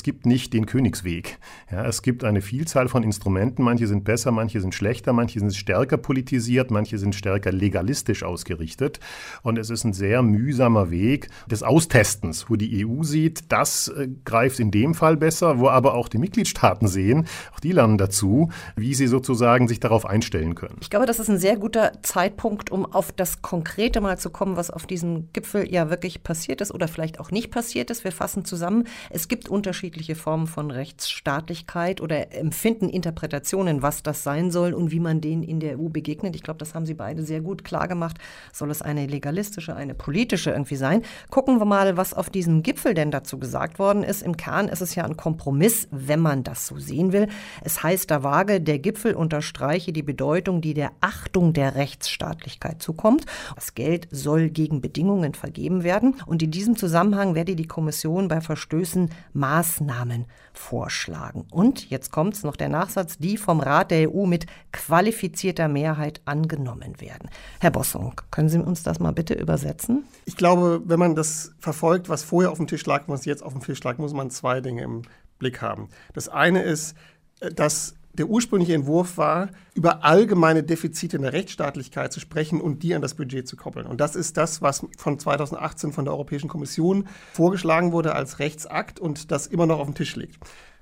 gibt 0.07 0.25
nicht 0.25 0.53
den 0.53 0.65
Königsweg. 0.65 1.37
Ja, 1.69 1.85
es 1.85 2.01
gibt 2.01 2.23
eine 2.23 2.41
Vielzahl 2.41 2.87
von 2.87 3.03
Instrumenten. 3.03 3.61
Manche 3.61 3.87
sind 3.87 4.05
besser, 4.05 4.31
manche 4.31 4.61
sind 4.61 4.73
schlechter, 4.73 5.11
manche 5.11 5.37
sind 5.41 5.53
stärker 5.53 5.97
politisiert, 5.97 6.71
manche 6.71 6.97
sind 6.97 7.13
stärker 7.13 7.51
legalistisch 7.51 8.23
ausgerichtet. 8.23 9.01
Und 9.43 9.57
es 9.57 9.69
ist 9.69 9.83
ein 9.83 9.91
sehr 9.91 10.21
mühsamer 10.21 10.91
Weg 10.91 11.27
des 11.51 11.61
Austestens, 11.61 12.49
wo 12.49 12.55
die 12.55 12.85
EU 12.85 13.03
sieht, 13.03 13.51
das 13.51 13.89
äh, 13.89 14.07
greift 14.23 14.61
in 14.61 14.71
dem 14.71 14.93
Fall 14.93 15.17
besser, 15.17 15.59
wo 15.59 15.67
aber 15.67 15.93
auch 15.95 16.07
die 16.07 16.19
Mitgliedstaaten 16.19 16.87
sehen, 16.87 17.27
auch 17.53 17.59
die 17.59 17.73
lernen 17.73 17.97
dazu, 17.97 18.49
wie 18.77 18.93
sie 18.93 19.07
sozusagen 19.07 19.67
sich 19.67 19.81
darauf 19.81 20.05
einstellen 20.05 20.55
können. 20.55 20.77
Ich 20.79 20.89
glaube, 20.89 21.05
das 21.05 21.19
ist 21.19 21.29
ein 21.29 21.37
sehr 21.37 21.57
guter 21.57 21.91
Zeitpunkt, 22.01 22.71
um 22.71 22.85
auf 22.85 23.11
das 23.11 23.41
Konkrete 23.41 23.99
mal 23.99 24.17
zu 24.17 24.29
kommen, 24.29 24.55
was 24.55 24.71
auf 24.71 24.87
diesem 24.87 25.33
Gipfel 25.33 25.69
ja 25.69 25.89
wirklich 25.89 26.23
passiert 26.23 26.61
ist 26.61 26.73
oder 26.73 26.87
vielleicht 26.87 27.19
auch 27.19 27.29
nicht 27.29 27.51
passiert 27.51 27.89
ist. 27.91 28.05
Wir 28.05 28.13
fassen 28.13 28.45
zusammen. 28.45 28.85
Es 29.09 29.27
gibt 29.27 29.49
Unterschiede 29.49 29.96
unterschiedliche 29.97 30.15
Formen 30.15 30.45
von 30.45 30.69
Rechtsstaatlichkeit 30.69 32.01
oder 32.01 32.31
empfinden 32.31 32.87
Interpretationen, 32.87 33.81
was 33.81 34.03
das 34.03 34.23
sein 34.23 34.51
soll 34.51 34.73
und 34.73 34.91
wie 34.91 34.99
man 34.99 35.21
denen 35.21 35.41
in 35.41 35.59
der 35.59 35.79
EU 35.79 35.89
begegnet. 35.89 36.35
Ich 36.35 36.43
glaube, 36.43 36.59
das 36.59 36.75
haben 36.75 36.85
Sie 36.85 36.93
beide 36.93 37.23
sehr 37.23 37.41
gut 37.41 37.63
klar 37.63 37.87
gemacht. 37.87 38.17
Soll 38.53 38.69
es 38.69 38.83
eine 38.83 39.07
legalistische, 39.07 39.75
eine 39.75 39.95
politische 39.95 40.51
irgendwie 40.51 40.75
sein? 40.75 41.01
Gucken 41.31 41.59
wir 41.59 41.65
mal, 41.65 41.97
was 41.97 42.13
auf 42.13 42.29
diesem 42.29 42.61
Gipfel 42.61 42.93
denn 42.93 43.09
dazu 43.09 43.39
gesagt 43.39 43.79
worden 43.79 44.03
ist. 44.03 44.21
Im 44.21 44.37
Kern 44.37 44.67
ist 44.67 44.81
es 44.81 44.93
ja 44.93 45.03
ein 45.03 45.17
Kompromiss, 45.17 45.87
wenn 45.89 46.19
man 46.19 46.43
das 46.43 46.67
so 46.67 46.77
sehen 46.77 47.11
will. 47.11 47.27
Es 47.63 47.81
heißt 47.81 48.11
da 48.11 48.21
vage, 48.21 48.61
der 48.61 48.77
Gipfel 48.77 49.15
unterstreiche 49.15 49.93
die 49.93 50.03
Bedeutung, 50.03 50.61
die 50.61 50.75
der 50.75 50.91
Achtung 51.01 51.53
der 51.53 51.73
Rechtsstaatlichkeit 51.73 52.83
zukommt. 52.83 53.25
Das 53.55 53.73
Geld 53.73 54.07
soll 54.11 54.49
gegen 54.49 54.79
Bedingungen 54.79 55.33
vergeben 55.33 55.83
werden 55.83 56.15
und 56.27 56.43
in 56.43 56.51
diesem 56.51 56.75
Zusammenhang 56.75 57.33
werde 57.33 57.55
die 57.55 57.67
Kommission 57.67 58.27
bei 58.27 58.41
Verstößen 58.41 59.09
Maß 59.33 59.76
Maßnahmen 59.79 60.25
vorschlagen. 60.53 61.46
Und 61.51 61.89
jetzt 61.89 62.12
kommt 62.12 62.34
es 62.34 62.43
noch 62.43 62.55
der 62.55 62.69
Nachsatz, 62.69 63.17
die 63.17 63.38
vom 63.38 63.60
Rat 63.60 63.91
der 63.91 64.12
EU 64.12 64.25
mit 64.25 64.46
qualifizierter 64.72 65.67
Mehrheit 65.67 66.22
angenommen 66.25 67.00
werden. 67.00 67.29
Herr 67.60 67.72
Bossung, 67.72 68.19
können 68.31 68.50
Sie 68.50 68.60
uns 68.60 68.84
das 68.84 69.00
mal 69.00 69.13
bitte 69.13 69.34
übersetzen? 69.34 70.05
Ich 70.25 70.36
glaube, 70.36 70.81
wenn 70.86 71.00
man 71.00 71.15
das 71.15 71.53
verfolgt, 71.60 72.10
was 72.10 72.24
vorher 72.24 72.51
auf 72.51 72.57
dem 72.57 72.67
Tisch 72.67 72.86
lag 72.86 73.03
was 73.07 73.25
jetzt 73.25 73.43
auf 73.43 73.53
dem 73.53 73.62
Tisch 73.62 73.84
lag, 73.84 73.98
muss 73.98 74.13
man 74.13 74.29
zwei 74.29 74.62
Dinge 74.62 74.81
im 74.84 75.03
Blick 75.39 75.62
haben. 75.62 75.89
Das 76.13 76.29
eine 76.29 76.63
ist, 76.63 76.96
äh, 77.39 77.51
dass 77.53 77.96
der 78.17 78.29
ursprüngliche 78.29 78.74
Entwurf 78.74 79.17
war, 79.17 79.50
über 79.74 80.03
allgemeine 80.03 80.63
Defizite 80.63 81.17
in 81.17 81.24
der 81.24 81.33
Rechtsstaatlichkeit 81.33 82.12
zu 82.12 82.19
sprechen 82.19 82.62
und 82.62 82.83
die 82.83 82.95
an 82.95 83.01
das 83.01 83.13
Budget 83.13 83.47
zu 83.47 83.55
koppeln. 83.55 83.86
Und 83.86 84.01
das 84.01 84.15
ist 84.15 84.38
das, 84.38 84.62
was 84.62 84.86
von 84.97 85.19
2018 85.19 85.91
von 85.91 86.05
der 86.05 86.13
Europäischen 86.13 86.50
Kommission 86.50 87.07
vorgeschlagen 87.33 87.91
wurde 87.91 88.15
als 88.15 88.39
Rechtsakt 88.39 89.00
und 89.00 89.31
das 89.31 89.47
immer 89.47 89.65
noch 89.65 89.79
auf 89.79 89.88
dem 89.88 89.95
Tisch 89.95 90.15
liegt. 90.15 90.38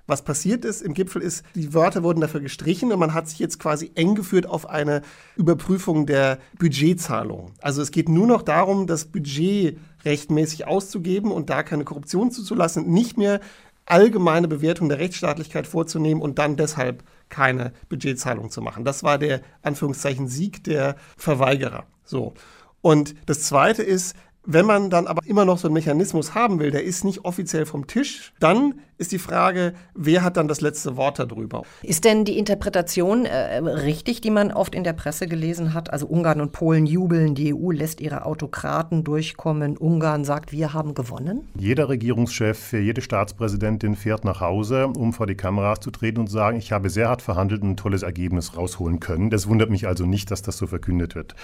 Was 0.07 0.21
passiert 0.21 0.65
ist 0.65 0.81
im 0.81 0.93
Gipfel 0.93 1.21
ist, 1.23 1.43
die 1.55 1.73
Wörter 1.73 2.03
wurden 2.03 2.21
dafür 2.21 2.39
gestrichen 2.39 2.91
und 2.91 2.99
man 2.99 3.15
hat 3.15 3.27
sich 3.27 3.39
jetzt 3.39 3.59
quasi 3.59 3.91
eng 3.95 4.13
geführt 4.13 4.45
auf 4.45 4.69
eine 4.69 5.01
Überprüfung 5.35 6.05
der 6.05 6.37
Budgetzahlung. 6.59 7.53
Also 7.59 7.81
es 7.81 7.89
geht 7.89 8.07
nur 8.07 8.27
noch 8.27 8.43
darum, 8.43 8.85
das 8.85 9.05
Budget 9.05 9.79
rechtmäßig 10.03 10.67
auszugeben 10.67 11.31
und 11.31 11.49
da 11.49 11.63
keine 11.63 11.85
Korruption 11.85 12.29
zuzulassen, 12.29 12.87
nicht 12.87 13.17
mehr 13.17 13.39
allgemeine 13.87 14.47
Bewertung 14.47 14.89
der 14.89 14.99
Rechtsstaatlichkeit 14.99 15.65
vorzunehmen 15.65 16.21
und 16.21 16.37
dann 16.37 16.55
deshalb 16.55 17.03
keine 17.35 17.73
Budgetzahlung 17.89 18.49
zu 18.49 18.61
machen. 18.61 18.85
Das 18.85 19.03
war 19.03 19.17
der 19.17 19.41
Anführungszeichen 19.61 20.29
Sieg 20.29 20.63
der 20.63 20.95
Verweigerer. 21.17 21.85
So. 22.05 22.33
Und 22.79 23.13
das 23.25 23.41
zweite 23.41 23.83
ist, 23.83 24.15
wenn 24.45 24.65
man 24.65 24.89
dann 24.89 25.07
aber 25.07 25.25
immer 25.25 25.45
noch 25.45 25.57
so 25.57 25.67
einen 25.67 25.73
Mechanismus 25.73 26.35
haben 26.35 26.59
will, 26.59 26.71
der 26.71 26.83
ist 26.83 27.03
nicht 27.03 27.25
offiziell 27.25 27.65
vom 27.65 27.87
Tisch, 27.87 28.33
dann 28.39 28.75
ist 28.97 29.11
die 29.11 29.19
Frage, 29.19 29.73
wer 29.93 30.23
hat 30.23 30.37
dann 30.37 30.47
das 30.47 30.61
letzte 30.61 30.95
Wort 30.95 31.19
darüber? 31.19 31.63
Ist 31.81 32.05
denn 32.05 32.23
die 32.23 32.37
Interpretation 32.37 33.25
äh, 33.25 33.57
richtig, 33.57 34.21
die 34.21 34.31
man 34.31 34.51
oft 34.53 34.73
in 34.73 34.83
der 34.83 34.93
Presse 34.93 35.27
gelesen 35.27 35.73
hat? 35.73 35.91
Also 35.91 36.07
Ungarn 36.07 36.39
und 36.39 36.53
Polen 36.53 36.85
jubeln, 36.85 37.35
die 37.35 37.53
EU 37.53 37.71
lässt 37.71 37.99
ihre 37.99 38.25
Autokraten 38.25 39.03
durchkommen, 39.03 39.77
Ungarn 39.77 40.23
sagt, 40.23 40.51
wir 40.53 40.73
haben 40.73 40.93
gewonnen? 40.93 41.47
Jeder 41.57 41.89
Regierungschef, 41.89 42.71
jede 42.71 43.01
Staatspräsidentin 43.01 43.95
fährt 43.95 44.23
nach 44.23 44.39
Hause, 44.39 44.87
um 44.87 45.11
vor 45.11 45.27
die 45.27 45.35
Kameras 45.35 45.81
zu 45.81 45.91
treten 45.91 46.21
und 46.21 46.27
zu 46.27 46.33
sagen, 46.33 46.57
ich 46.57 46.71
habe 46.71 46.89
sehr 46.89 47.09
hart 47.09 47.21
verhandelt 47.21 47.63
und 47.63 47.71
ein 47.71 47.77
tolles 47.77 48.03
Ergebnis 48.03 48.55
rausholen 48.55 48.99
können. 48.99 49.29
Das 49.29 49.49
wundert 49.49 49.69
mich 49.69 49.87
also 49.87 50.05
nicht, 50.05 50.31
dass 50.31 50.41
das 50.41 50.57
so 50.57 50.67
verkündet 50.67 51.15
wird. 51.15 51.35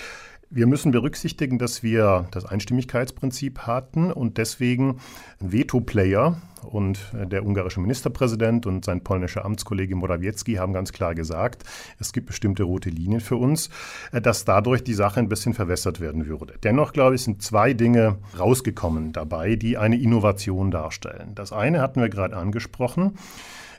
Wir 0.54 0.68
müssen 0.68 0.92
berücksichtigen, 0.92 1.60
dass 1.60 1.82
wir 1.82 2.28
das 2.32 2.46
Einstimmigkeitsprinzip 2.46 3.60
hatten 3.60 4.12
und 4.12 4.38
deswegen 4.38 4.98
ein 5.40 5.54
Veto-Player 5.54 6.42
und 6.64 7.00
der 7.14 7.46
ungarische 7.46 7.80
Ministerpräsident 7.80 8.66
und 8.66 8.84
sein 8.84 9.02
polnischer 9.02 9.46
Amtskollege 9.46 9.96
Morawiecki 9.96 10.56
haben 10.56 10.74
ganz 10.74 10.92
klar 10.92 11.16
gesagt, 11.16 11.64
es 12.00 12.12
gibt 12.12 12.28
bestimmte 12.28 12.64
rote 12.64 12.90
Linien 12.90 13.22
für 13.22 13.38
uns, 13.38 13.70
dass 14.12 14.44
dadurch 14.44 14.84
die 14.84 14.94
Sache 14.94 15.22
ein 15.22 15.30
bisschen 15.30 15.54
verwässert 15.54 16.02
werden 16.02 16.26
würde. 16.26 16.56
Dennoch, 16.62 16.92
glaube 16.92 17.16
ich, 17.16 17.24
sind 17.24 17.42
zwei 17.42 17.72
Dinge 17.72 18.18
rausgekommen 18.38 19.14
dabei, 19.14 19.56
die 19.56 19.78
eine 19.78 19.98
Innovation 19.98 20.70
darstellen. 20.70 21.34
Das 21.34 21.54
eine 21.54 21.80
hatten 21.80 22.02
wir 22.02 22.10
gerade 22.10 22.36
angesprochen. 22.36 23.14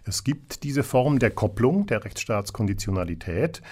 Es 0.04 0.24
gibt 0.24 0.64
diese 0.64 0.82
Form 0.82 1.20
der 1.20 1.30
Kopplung, 1.30 1.86
der 1.86 2.04
Rechtsstaatskonditionalität, 2.04 3.62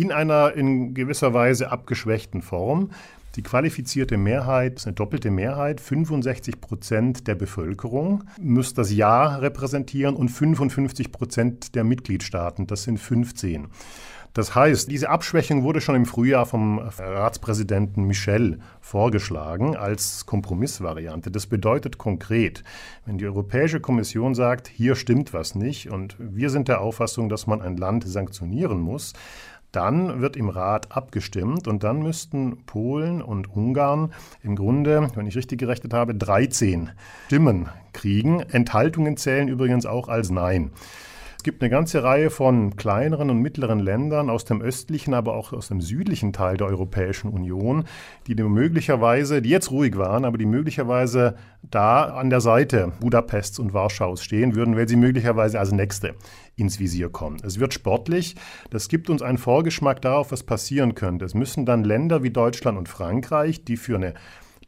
in 0.00 0.12
einer 0.12 0.54
in 0.54 0.94
gewisser 0.94 1.34
Weise 1.34 1.72
abgeschwächten 1.72 2.40
Form. 2.40 2.90
Die 3.34 3.42
qualifizierte 3.42 4.16
Mehrheit 4.16 4.76
ist 4.76 4.86
eine 4.86 4.94
doppelte 4.94 5.30
Mehrheit. 5.30 5.80
65 5.80 6.60
Prozent 6.60 7.26
der 7.26 7.34
Bevölkerung 7.34 8.24
muss 8.40 8.74
das 8.74 8.92
Ja 8.92 9.36
repräsentieren 9.36 10.14
und 10.14 10.28
55 10.28 11.12
Prozent 11.12 11.74
der 11.74 11.84
Mitgliedstaaten. 11.84 12.66
Das 12.66 12.84
sind 12.84 12.98
15. 12.98 13.68
Das 14.34 14.54
heißt, 14.54 14.90
diese 14.90 15.08
Abschwächung 15.08 15.64
wurde 15.64 15.80
schon 15.80 15.96
im 15.96 16.06
Frühjahr 16.06 16.46
vom 16.46 16.78
Ratspräsidenten 16.78 18.04
Michel 18.04 18.60
vorgeschlagen 18.80 19.76
als 19.76 20.26
Kompromissvariante. 20.26 21.30
Das 21.30 21.46
bedeutet 21.46 21.98
konkret, 21.98 22.62
wenn 23.04 23.18
die 23.18 23.26
Europäische 23.26 23.80
Kommission 23.80 24.34
sagt, 24.36 24.68
hier 24.68 24.94
stimmt 24.94 25.32
was 25.32 25.54
nicht 25.54 25.90
und 25.90 26.14
wir 26.18 26.50
sind 26.50 26.68
der 26.68 26.80
Auffassung, 26.82 27.28
dass 27.28 27.46
man 27.46 27.60
ein 27.60 27.76
Land 27.76 28.06
sanktionieren 28.06 28.78
muss, 28.78 29.12
dann 29.72 30.20
wird 30.20 30.36
im 30.36 30.48
Rat 30.48 30.96
abgestimmt 30.96 31.68
und 31.68 31.84
dann 31.84 32.02
müssten 32.02 32.64
Polen 32.64 33.22
und 33.22 33.54
Ungarn 33.54 34.12
im 34.42 34.56
Grunde, 34.56 35.10
wenn 35.14 35.26
ich 35.26 35.36
richtig 35.36 35.58
gerechnet 35.58 35.92
habe, 35.92 36.14
13 36.14 36.90
Stimmen 37.26 37.68
kriegen. 37.92 38.40
Enthaltungen 38.40 39.16
zählen 39.16 39.48
übrigens 39.48 39.86
auch 39.86 40.08
als 40.08 40.30
Nein. 40.30 40.70
Es 41.38 41.44
gibt 41.44 41.62
eine 41.62 41.70
ganze 41.70 42.02
Reihe 42.02 42.30
von 42.30 42.74
kleineren 42.74 43.30
und 43.30 43.38
mittleren 43.38 43.78
Ländern 43.78 44.28
aus 44.28 44.44
dem 44.44 44.60
östlichen, 44.60 45.14
aber 45.14 45.34
auch 45.34 45.52
aus 45.52 45.68
dem 45.68 45.80
südlichen 45.80 46.32
Teil 46.32 46.56
der 46.56 46.66
Europäischen 46.66 47.28
Union, 47.28 47.84
die 48.26 48.34
möglicherweise, 48.34 49.40
die 49.40 49.50
jetzt 49.50 49.70
ruhig 49.70 49.96
waren, 49.96 50.24
aber 50.24 50.36
die 50.36 50.46
möglicherweise 50.46 51.36
da 51.62 52.06
an 52.06 52.28
der 52.28 52.40
Seite 52.40 52.92
Budapests 52.98 53.60
und 53.60 53.72
Warschaus 53.72 54.24
stehen 54.24 54.56
würden, 54.56 54.76
weil 54.76 54.88
sie 54.88 54.96
möglicherweise 54.96 55.60
als 55.60 55.70
Nächste 55.70 56.16
ins 56.58 56.78
Visier 56.80 57.08
kommen. 57.08 57.38
Es 57.42 57.60
wird 57.60 57.74
sportlich. 57.74 58.36
Das 58.70 58.88
gibt 58.88 59.10
uns 59.10 59.22
einen 59.22 59.38
Vorgeschmack 59.38 60.02
darauf, 60.02 60.32
was 60.32 60.42
passieren 60.42 60.94
könnte. 60.94 61.24
Es 61.24 61.34
müssen 61.34 61.66
dann 61.66 61.84
Länder 61.84 62.22
wie 62.22 62.30
Deutschland 62.30 62.76
und 62.78 62.88
Frankreich, 62.88 63.64
die 63.64 63.76
für 63.76 63.96
eine 63.96 64.14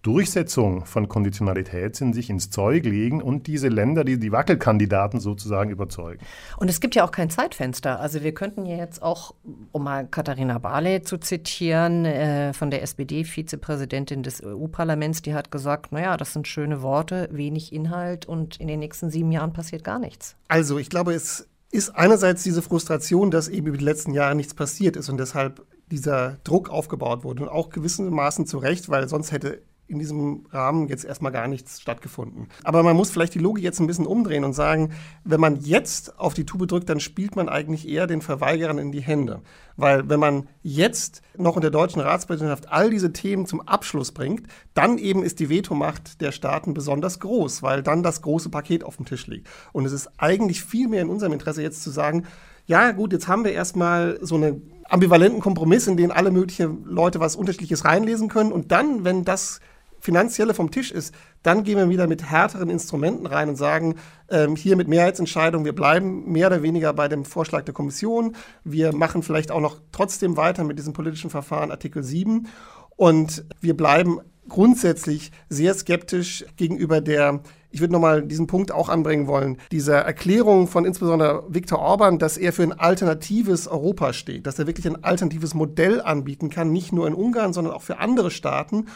Durchsetzung 0.03 0.87
von 0.87 1.09
Konditionalität 1.09 1.95
sind, 1.95 2.15
sich 2.15 2.31
ins 2.31 2.49
Zeug 2.49 2.85
legen 2.85 3.21
und 3.21 3.47
diese 3.47 3.69
Länder, 3.69 4.03
die 4.03 4.19
die 4.19 4.33
Wackelkandidaten 4.33 5.21
sozusagen 5.21 5.71
überzeugen. 5.71 6.25
Und 6.57 6.71
es 6.71 6.81
gibt 6.81 6.95
ja 6.95 7.05
auch 7.05 7.11
kein 7.11 7.29
Zeitfenster. 7.29 8.01
Also 8.01 8.23
wir 8.23 8.33
könnten 8.33 8.65
ja 8.65 8.77
jetzt 8.77 9.03
auch, 9.03 9.35
um 9.73 9.85
mal 9.85 10.07
Katharina 10.07 10.59
Barley 10.59 11.03
zu 11.03 11.19
zitieren, 11.19 12.07
äh, 12.07 12.55
von 12.55 12.71
der 12.71 12.83
SPD-Vizepräsidentin 12.83 14.23
des 14.23 14.43
EU-Parlaments, 14.43 15.21
die 15.21 15.35
hat 15.35 15.51
gesagt, 15.51 15.93
naja, 15.93 16.17
das 16.17 16.33
sind 16.33 16.49
schöne 16.49 16.81
Worte, 16.81 17.29
wenig 17.31 17.71
Inhalt 17.71 18.25
und 18.25 18.57
in 18.57 18.69
den 18.69 18.79
nächsten 18.79 19.11
sieben 19.11 19.33
Jahren 19.33 19.53
passiert 19.53 19.85
gar 19.85 19.99
nichts. 19.99 20.35
Also 20.49 20.79
ich 20.79 20.89
glaube, 20.89 21.13
es 21.13 21.50
ist 21.71 21.91
einerseits 21.91 22.43
diese 22.43 22.63
Frustration, 22.63 23.31
dass 23.31 23.49
eben 23.49 23.69
über 23.69 23.79
die 23.79 23.85
letzten 23.85 24.13
Jahre 24.13 24.35
nichts 24.35 24.55
passiert 24.55 24.97
ist 24.97 25.09
und 25.09 25.19
deshalb 25.19 25.65
dieser 25.91 26.39
Druck 26.45 26.71
aufgebaut 26.71 27.25
wurde 27.25 27.43
und 27.43 27.49
auch 27.49 27.71
gewissermaßen 27.71 28.47
zu 28.47 28.59
Recht, 28.59 28.89
weil 28.89 29.09
sonst 29.09 29.33
hätte 29.33 29.63
in 29.91 29.99
diesem 29.99 30.47
Rahmen 30.51 30.89
jetzt 30.89 31.05
erstmal 31.05 31.33
gar 31.33 31.49
nichts 31.49 31.81
stattgefunden. 31.81 32.49
Aber 32.65 32.83
man 32.83 32.97
muss 32.97 33.11
vielleicht 33.11 33.35
die 33.35 33.41
Logik 33.41 33.65
jetzt 33.65 33.81
ein 33.81 33.87
bisschen 33.87 34.07
umdrehen 34.07 34.45
und 34.45 34.53
sagen, 34.53 34.93
wenn 35.25 35.41
man 35.41 35.61
jetzt 35.61 36.19
auf 36.19 36.35
die 36.35 36.47
Tube 36.47 36.67
drückt, 36.69 36.89
dann 36.89 37.01
spielt 37.01 37.37
man 37.37 37.49
eigentlich 37.49 37.89
eher 37.89 38.07
den 38.07 38.23
Verweigerern 38.23 38.79
in 38.79 38.93
die 38.93 39.01
Hände. 39.01 39.43
Weil 39.77 40.09
wenn 40.09 40.21
man 40.21 40.49
jetzt 40.63 41.23
noch 41.37 41.57
in 41.57 41.63
der 41.63 41.71
deutschen 41.71 42.01
Ratspräsidentschaft 42.01 42.71
all 42.71 42.91
diese 42.91 43.13
Themen 43.13 43.47
zum 43.47 43.61
Abschluss 43.63 44.13
bringt, 44.13 44.47
dann 44.75 44.99
eben 44.99 45.23
ist 45.23 45.41
die 45.41 45.51
Vetomacht 45.51 46.21
der 46.21 46.33
Staaten 46.33 46.75
besonders 46.75 47.19
groß, 47.21 47.63
weil 47.63 47.83
dann 47.83 48.03
das 48.03 48.23
große 48.23 48.51
Paket 48.51 48.85
auf 48.85 48.97
dem 48.97 49.07
Tisch 49.07 49.27
liegt. 49.27 49.49
Und 49.73 49.85
es 49.87 49.93
ist 49.93 50.11
eigentlich 50.19 50.65
viel 50.65 50.89
mehr 50.89 51.03
in 51.03 51.09
unserem 51.09 51.33
Interesse 51.33 51.63
jetzt 51.63 51.83
zu 51.83 51.91
sagen, 51.91 52.27
ja 52.67 52.93
gut, 52.93 53.13
jetzt 53.13 53.27
haben 53.27 53.45
wir 53.45 53.53
erstmal 53.53 54.19
so 54.21 54.37
einen 54.37 54.71
ambivalenten 54.91 55.41
Kompromiss, 55.41 55.87
in 55.87 55.97
den 55.97 56.13
alle 56.13 56.31
möglichen 56.31 56.85
Leute 56.85 57.21
was 57.21 57.37
Unterschiedliches 57.37 57.85
reinlesen 57.85 58.29
können. 58.29 58.53
Und 58.53 58.73
dann, 58.73 59.05
wenn 59.05 59.25
das 59.25 59.61
Finanzielle 60.01 60.55
vom 60.55 60.71
Tisch 60.71 60.91
ist, 60.91 61.15
dann 61.43 61.63
gehen 61.63 61.79
wir 61.79 61.89
wieder 61.89 62.07
mit 62.07 62.31
härteren 62.31 62.71
Instrumenten 62.71 63.27
rein 63.27 63.49
und 63.49 63.57
sagen, 63.57 63.97
ähm, 64.31 64.57
hier 64.57 64.77
mit 64.77 64.89
Mehrheitsentscheidung, 64.89 65.65
wir 65.65 65.75
bleiben 65.75 66.31
mehr 66.31 66.49
oder 66.49 66.63
weniger 66.63 66.93
bei 66.93 67.09
dem 67.09 67.25
Vorschlag 67.25 67.63
der 67.65 67.75
Kommission. 67.75 68.35
Wir 68.65 68.95
machen 68.95 69.23
vielleicht 69.23 69.51
auch 69.51 69.61
noch 69.61 69.79
trotzdem 69.93 70.37
weiter 70.37 70.65
mit 70.65 70.79
diesem 70.79 70.93
politischen 70.93 71.31
Verfahren 71.31 71.71
Artikel 71.71 72.03
7 72.03 72.49
und 72.97 73.45
wir 73.61 73.77
bleiben 73.77 74.21
grundsätzlich 74.49 75.31
sehr 75.49 75.75
skeptisch 75.75 76.45
gegenüber 76.57 77.01
der 77.01 77.41
ich 77.73 77.81
würde 77.81 77.93
nochmal 77.93 78.23
diesen 78.23 78.47
Punkt 78.47 78.73
auch 78.73 78.89
anbringen 78.89 79.29
wollen, 79.29 79.59
dieser 79.71 79.99
Erklärung 79.99 80.67
von 80.67 80.85
insbesondere 80.85 81.45
Viktor 81.49 81.79
Orban, 81.79 82.19
dass 82.19 82.37
er 82.37 82.53
für 82.53 82.65
ein 82.65 82.73
alternatives 82.73 83.69
Europa 83.69 84.13
steht, 84.13 84.47
dass 84.47 84.59
er 84.59 84.67
wirklich 84.67 84.89
ein 84.89 85.05
alternatives 85.05 85.55
Modell 85.55 86.01
anbieten 86.01 86.51
kann, 86.51 86.73
nicht 86.73 86.93
nur 86.93 87.07
in 87.07 87.15
Ungarn, 87.15 87.53
sondern 87.53 87.73
auch 87.73 87.83
für 87.83 87.99
andere 87.99 88.31
Staaten 88.31 88.87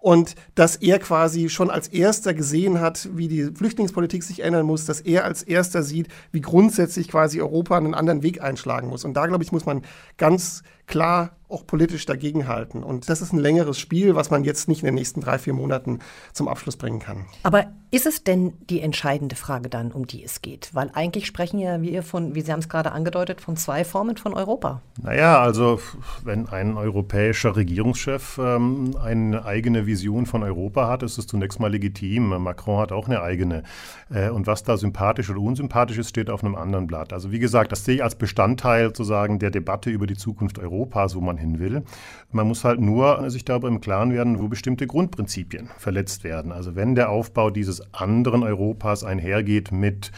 und 0.00 0.34
dass 0.54 0.76
er 0.76 0.98
quasi 0.98 1.48
schon 1.48 1.70
als 1.70 1.88
erster 1.88 2.34
gesehen 2.34 2.80
hat, 2.80 3.08
wie 3.12 3.28
die 3.28 3.44
Flüchtlingspolitik 3.54 4.22
sich 4.22 4.40
ändern 4.40 4.66
muss, 4.66 4.86
dass 4.86 5.00
er 5.00 5.24
als 5.24 5.42
erster 5.42 5.82
sieht, 5.82 6.08
wie 6.32 6.40
grundsätzlich 6.40 7.08
quasi 7.08 7.40
Europa 7.40 7.76
einen 7.76 7.94
anderen 7.94 8.22
Weg 8.22 8.42
einschlagen 8.42 8.88
muss. 8.88 9.04
Und 9.04 9.14
da, 9.14 9.26
glaube 9.26 9.44
ich, 9.44 9.52
muss 9.52 9.66
man 9.66 9.82
ganz 10.16 10.62
klar 10.90 11.30
auch 11.50 11.66
politisch 11.66 12.06
dagegenhalten. 12.06 12.82
Und 12.82 13.08
das 13.08 13.22
ist 13.22 13.32
ein 13.32 13.38
längeres 13.38 13.78
Spiel, 13.78 14.14
was 14.14 14.30
man 14.30 14.44
jetzt 14.44 14.68
nicht 14.68 14.82
in 14.82 14.86
den 14.86 14.94
nächsten 14.94 15.20
drei, 15.20 15.38
vier 15.38 15.52
Monaten 15.52 15.98
zum 16.32 16.48
Abschluss 16.48 16.76
bringen 16.76 17.00
kann. 17.00 17.26
Aber 17.42 17.66
ist 17.90 18.06
es 18.06 18.22
denn 18.22 18.52
die 18.68 18.80
entscheidende 18.80 19.34
Frage 19.34 19.68
dann, 19.68 19.90
um 19.90 20.06
die 20.06 20.22
es 20.22 20.42
geht? 20.42 20.70
Weil 20.74 20.90
eigentlich 20.94 21.26
sprechen 21.26 21.58
ja 21.58 21.82
wir 21.82 22.04
von, 22.04 22.36
wie 22.36 22.40
Sie 22.40 22.52
haben 22.52 22.60
es 22.60 22.68
gerade 22.68 22.92
angedeutet, 22.92 23.40
von 23.40 23.56
zwei 23.56 23.84
Formen 23.84 24.16
von 24.16 24.32
Europa. 24.32 24.80
Naja, 25.02 25.40
also 25.40 25.80
wenn 26.22 26.48
ein 26.48 26.76
europäischer 26.76 27.56
Regierungschef 27.56 28.38
ähm, 28.38 28.96
eine 29.02 29.44
eigene 29.44 29.86
Vision 29.86 30.26
von 30.26 30.44
Europa 30.44 30.86
hat, 30.86 31.02
ist 31.02 31.18
es 31.18 31.26
zunächst 31.26 31.58
mal 31.58 31.72
legitim. 31.72 32.28
Macron 32.28 32.78
hat 32.78 32.92
auch 32.92 33.08
eine 33.08 33.22
eigene. 33.22 33.64
Äh, 34.08 34.30
und 34.30 34.46
was 34.46 34.62
da 34.62 34.76
sympathisch 34.76 35.28
oder 35.30 35.40
unsympathisch 35.40 35.98
ist, 35.98 36.10
steht 36.10 36.30
auf 36.30 36.44
einem 36.44 36.54
anderen 36.54 36.86
Blatt. 36.86 37.12
Also 37.12 37.32
wie 37.32 37.40
gesagt, 37.40 37.72
das 37.72 37.84
sehe 37.84 37.96
ich 37.96 38.04
als 38.04 38.14
Bestandteil 38.14 38.86
sozusagen 38.86 39.40
der 39.40 39.50
Debatte 39.50 39.90
über 39.90 40.06
die 40.06 40.16
Zukunft 40.16 40.60
Europas, 40.60 40.79
wo 41.14 41.20
man 41.20 41.36
hin 41.36 41.58
will. 41.58 41.82
Man 42.30 42.46
muss 42.46 42.64
halt 42.64 42.80
nur 42.80 43.28
sich 43.30 43.44
darüber 43.44 43.68
im 43.68 43.80
Klaren 43.80 44.12
werden, 44.12 44.40
wo 44.40 44.48
bestimmte 44.48 44.86
Grundprinzipien 44.86 45.70
verletzt 45.78 46.24
werden. 46.24 46.52
Also 46.52 46.76
wenn 46.76 46.94
der 46.94 47.10
Aufbau 47.10 47.50
dieses 47.50 47.94
anderen 47.94 48.42
Europas 48.42 49.04
einhergeht 49.04 49.72
mit 49.72 50.12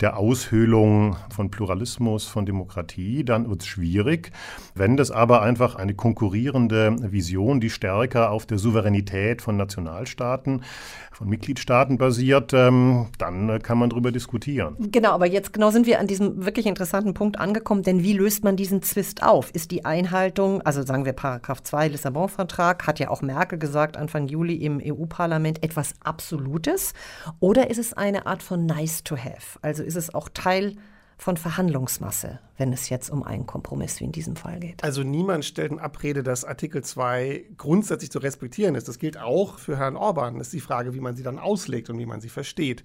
der 0.00 0.16
Aushöhlung 0.16 1.16
von 1.28 1.50
Pluralismus, 1.50 2.26
von 2.26 2.46
Demokratie, 2.46 3.24
dann 3.24 3.48
wird 3.48 3.62
es 3.62 3.66
schwierig. 3.66 4.30
Wenn 4.74 4.96
das 4.96 5.10
aber 5.10 5.42
einfach 5.42 5.74
eine 5.74 5.94
konkurrierende 5.94 6.94
Vision, 7.00 7.60
die 7.60 7.70
stärker 7.70 8.30
auf 8.30 8.46
der 8.46 8.58
Souveränität 8.58 9.42
von 9.42 9.56
Nationalstaaten, 9.56 10.62
von 11.12 11.28
Mitgliedstaaten 11.28 11.98
basiert, 11.98 12.52
ähm, 12.52 13.06
dann 13.18 13.60
kann 13.60 13.78
man 13.78 13.90
darüber 13.90 14.12
diskutieren. 14.12 14.76
Genau, 14.78 15.10
aber 15.10 15.26
jetzt 15.26 15.52
genau 15.52 15.70
sind 15.70 15.86
wir 15.86 15.98
an 15.98 16.06
diesem 16.06 16.44
wirklich 16.44 16.66
interessanten 16.66 17.12
Punkt 17.12 17.40
angekommen, 17.40 17.82
denn 17.82 18.04
wie 18.04 18.12
löst 18.12 18.44
man 18.44 18.54
diesen 18.54 18.82
Zwist 18.82 19.24
auf? 19.24 19.50
Ist 19.52 19.72
die 19.72 19.84
Einhaltung, 19.84 20.62
also 20.62 20.82
sagen 20.82 21.04
wir 21.04 21.12
Paragraph 21.12 21.60
2 21.64 21.88
Lissabon-Vertrag, 21.88 22.86
hat 22.86 23.00
ja 23.00 23.10
auch 23.10 23.20
Merkel 23.22 23.58
gesagt 23.58 23.96
Anfang 23.96 24.28
Juli 24.28 24.54
im 24.54 24.80
EU-Parlament, 24.80 25.64
etwas 25.64 25.94
Absolutes? 26.04 26.94
Oder 27.40 27.68
ist 27.68 27.78
es 27.78 27.94
eine 27.94 28.26
Art 28.26 28.44
von 28.44 28.64
nice 28.64 29.02
to 29.02 29.16
have? 29.16 29.58
Also 29.60 29.87
ist 29.88 29.96
es 29.96 30.14
auch 30.14 30.28
Teil 30.28 30.76
von 31.16 31.36
Verhandlungsmasse, 31.36 32.38
wenn 32.56 32.72
es 32.72 32.88
jetzt 32.88 33.10
um 33.10 33.24
einen 33.24 33.44
Kompromiss 33.44 33.98
wie 33.98 34.04
in 34.04 34.12
diesem 34.12 34.36
Fall 34.36 34.60
geht. 34.60 34.84
Also 34.84 35.02
niemand 35.02 35.44
stellt 35.44 35.72
in 35.72 35.80
Abrede, 35.80 36.22
dass 36.22 36.44
Artikel 36.44 36.84
2 36.84 37.44
grundsätzlich 37.56 38.12
zu 38.12 38.20
respektieren 38.20 38.76
ist. 38.76 38.86
Das 38.86 39.00
gilt 39.00 39.18
auch 39.18 39.58
für 39.58 39.76
Herrn 39.76 39.96
Orban. 39.96 40.38
Das 40.38 40.48
ist 40.48 40.52
die 40.52 40.60
Frage, 40.60 40.94
wie 40.94 41.00
man 41.00 41.16
sie 41.16 41.24
dann 41.24 41.40
auslegt 41.40 41.90
und 41.90 41.98
wie 41.98 42.06
man 42.06 42.20
sie 42.20 42.28
versteht. 42.28 42.84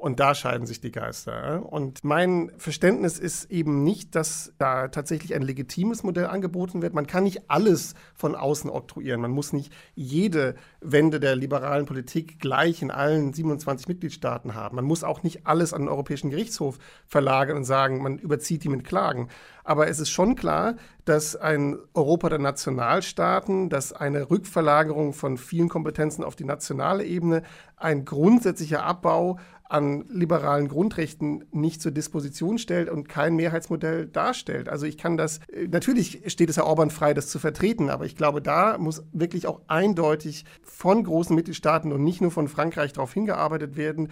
Und 0.00 0.18
da 0.18 0.34
scheiden 0.34 0.66
sich 0.66 0.80
die 0.80 0.92
Geister. 0.92 1.70
Und 1.70 2.04
mein 2.04 2.52
Verständnis 2.56 3.18
ist 3.18 3.50
eben 3.50 3.84
nicht, 3.84 4.14
dass 4.14 4.54
da 4.56 4.88
tatsächlich 4.88 5.34
ein 5.34 5.42
legitimes 5.42 6.02
Modell 6.04 6.24
angeboten 6.24 6.80
wird. 6.80 6.94
Man 6.94 7.06
kann 7.06 7.24
nicht 7.24 7.50
alles 7.50 7.92
von 8.14 8.34
außen 8.34 8.70
oktroyieren. 8.70 9.20
Man 9.20 9.30
muss 9.30 9.52
nicht 9.52 9.70
jede 9.94 10.54
Wende 10.80 11.20
der 11.20 11.36
liberalen 11.36 11.84
Politik 11.84 12.40
gleich 12.40 12.80
in 12.80 12.90
allen 12.90 13.34
27 13.34 13.88
Mitgliedstaaten 13.88 14.54
haben. 14.54 14.76
Man 14.76 14.86
muss 14.86 15.04
auch 15.04 15.22
nicht 15.22 15.46
alles 15.46 15.74
an 15.74 15.82
den 15.82 15.90
Europäischen 15.90 16.30
Gerichtshof 16.30 16.78
verlagern 17.06 17.58
und 17.58 17.64
sagen, 17.64 18.02
man 18.02 18.16
überzieht 18.16 18.64
die 18.64 18.70
mit 18.70 18.84
Klagen. 18.84 19.28
Aber 19.64 19.88
es 19.88 20.00
ist 20.00 20.08
schon 20.08 20.34
klar, 20.34 20.76
dass 21.04 21.36
ein 21.36 21.76
Europa 21.92 22.30
der 22.30 22.38
Nationalstaaten, 22.38 23.68
dass 23.68 23.92
eine 23.92 24.30
Rückverlagerung 24.30 25.12
von 25.12 25.36
vielen 25.36 25.68
Kompetenzen 25.68 26.24
auf 26.24 26.36
die 26.36 26.44
nationale 26.44 27.04
Ebene 27.04 27.42
ein 27.76 28.06
grundsätzlicher 28.06 28.82
Abbau 28.82 29.38
an 29.70 30.04
liberalen 30.08 30.66
Grundrechten 30.66 31.44
nicht 31.52 31.80
zur 31.80 31.92
Disposition 31.92 32.58
stellt 32.58 32.90
und 32.90 33.08
kein 33.08 33.36
Mehrheitsmodell 33.36 34.06
darstellt. 34.06 34.68
Also 34.68 34.84
ich 34.84 34.98
kann 34.98 35.16
das, 35.16 35.38
äh, 35.52 35.68
natürlich 35.68 36.22
steht 36.26 36.50
es 36.50 36.56
Herr 36.56 36.66
Orban 36.66 36.90
frei, 36.90 37.14
das 37.14 37.28
zu 37.28 37.38
vertreten, 37.38 37.88
aber 37.88 38.04
ich 38.04 38.16
glaube, 38.16 38.42
da 38.42 38.78
muss 38.78 39.04
wirklich 39.12 39.46
auch 39.46 39.60
eindeutig 39.68 40.44
von 40.62 41.04
großen 41.04 41.36
Mitgliedstaaten 41.36 41.92
und 41.92 42.02
nicht 42.02 42.20
nur 42.20 42.32
von 42.32 42.48
Frankreich 42.48 42.92
darauf 42.92 43.14
hingearbeitet 43.14 43.76
werden, 43.76 44.08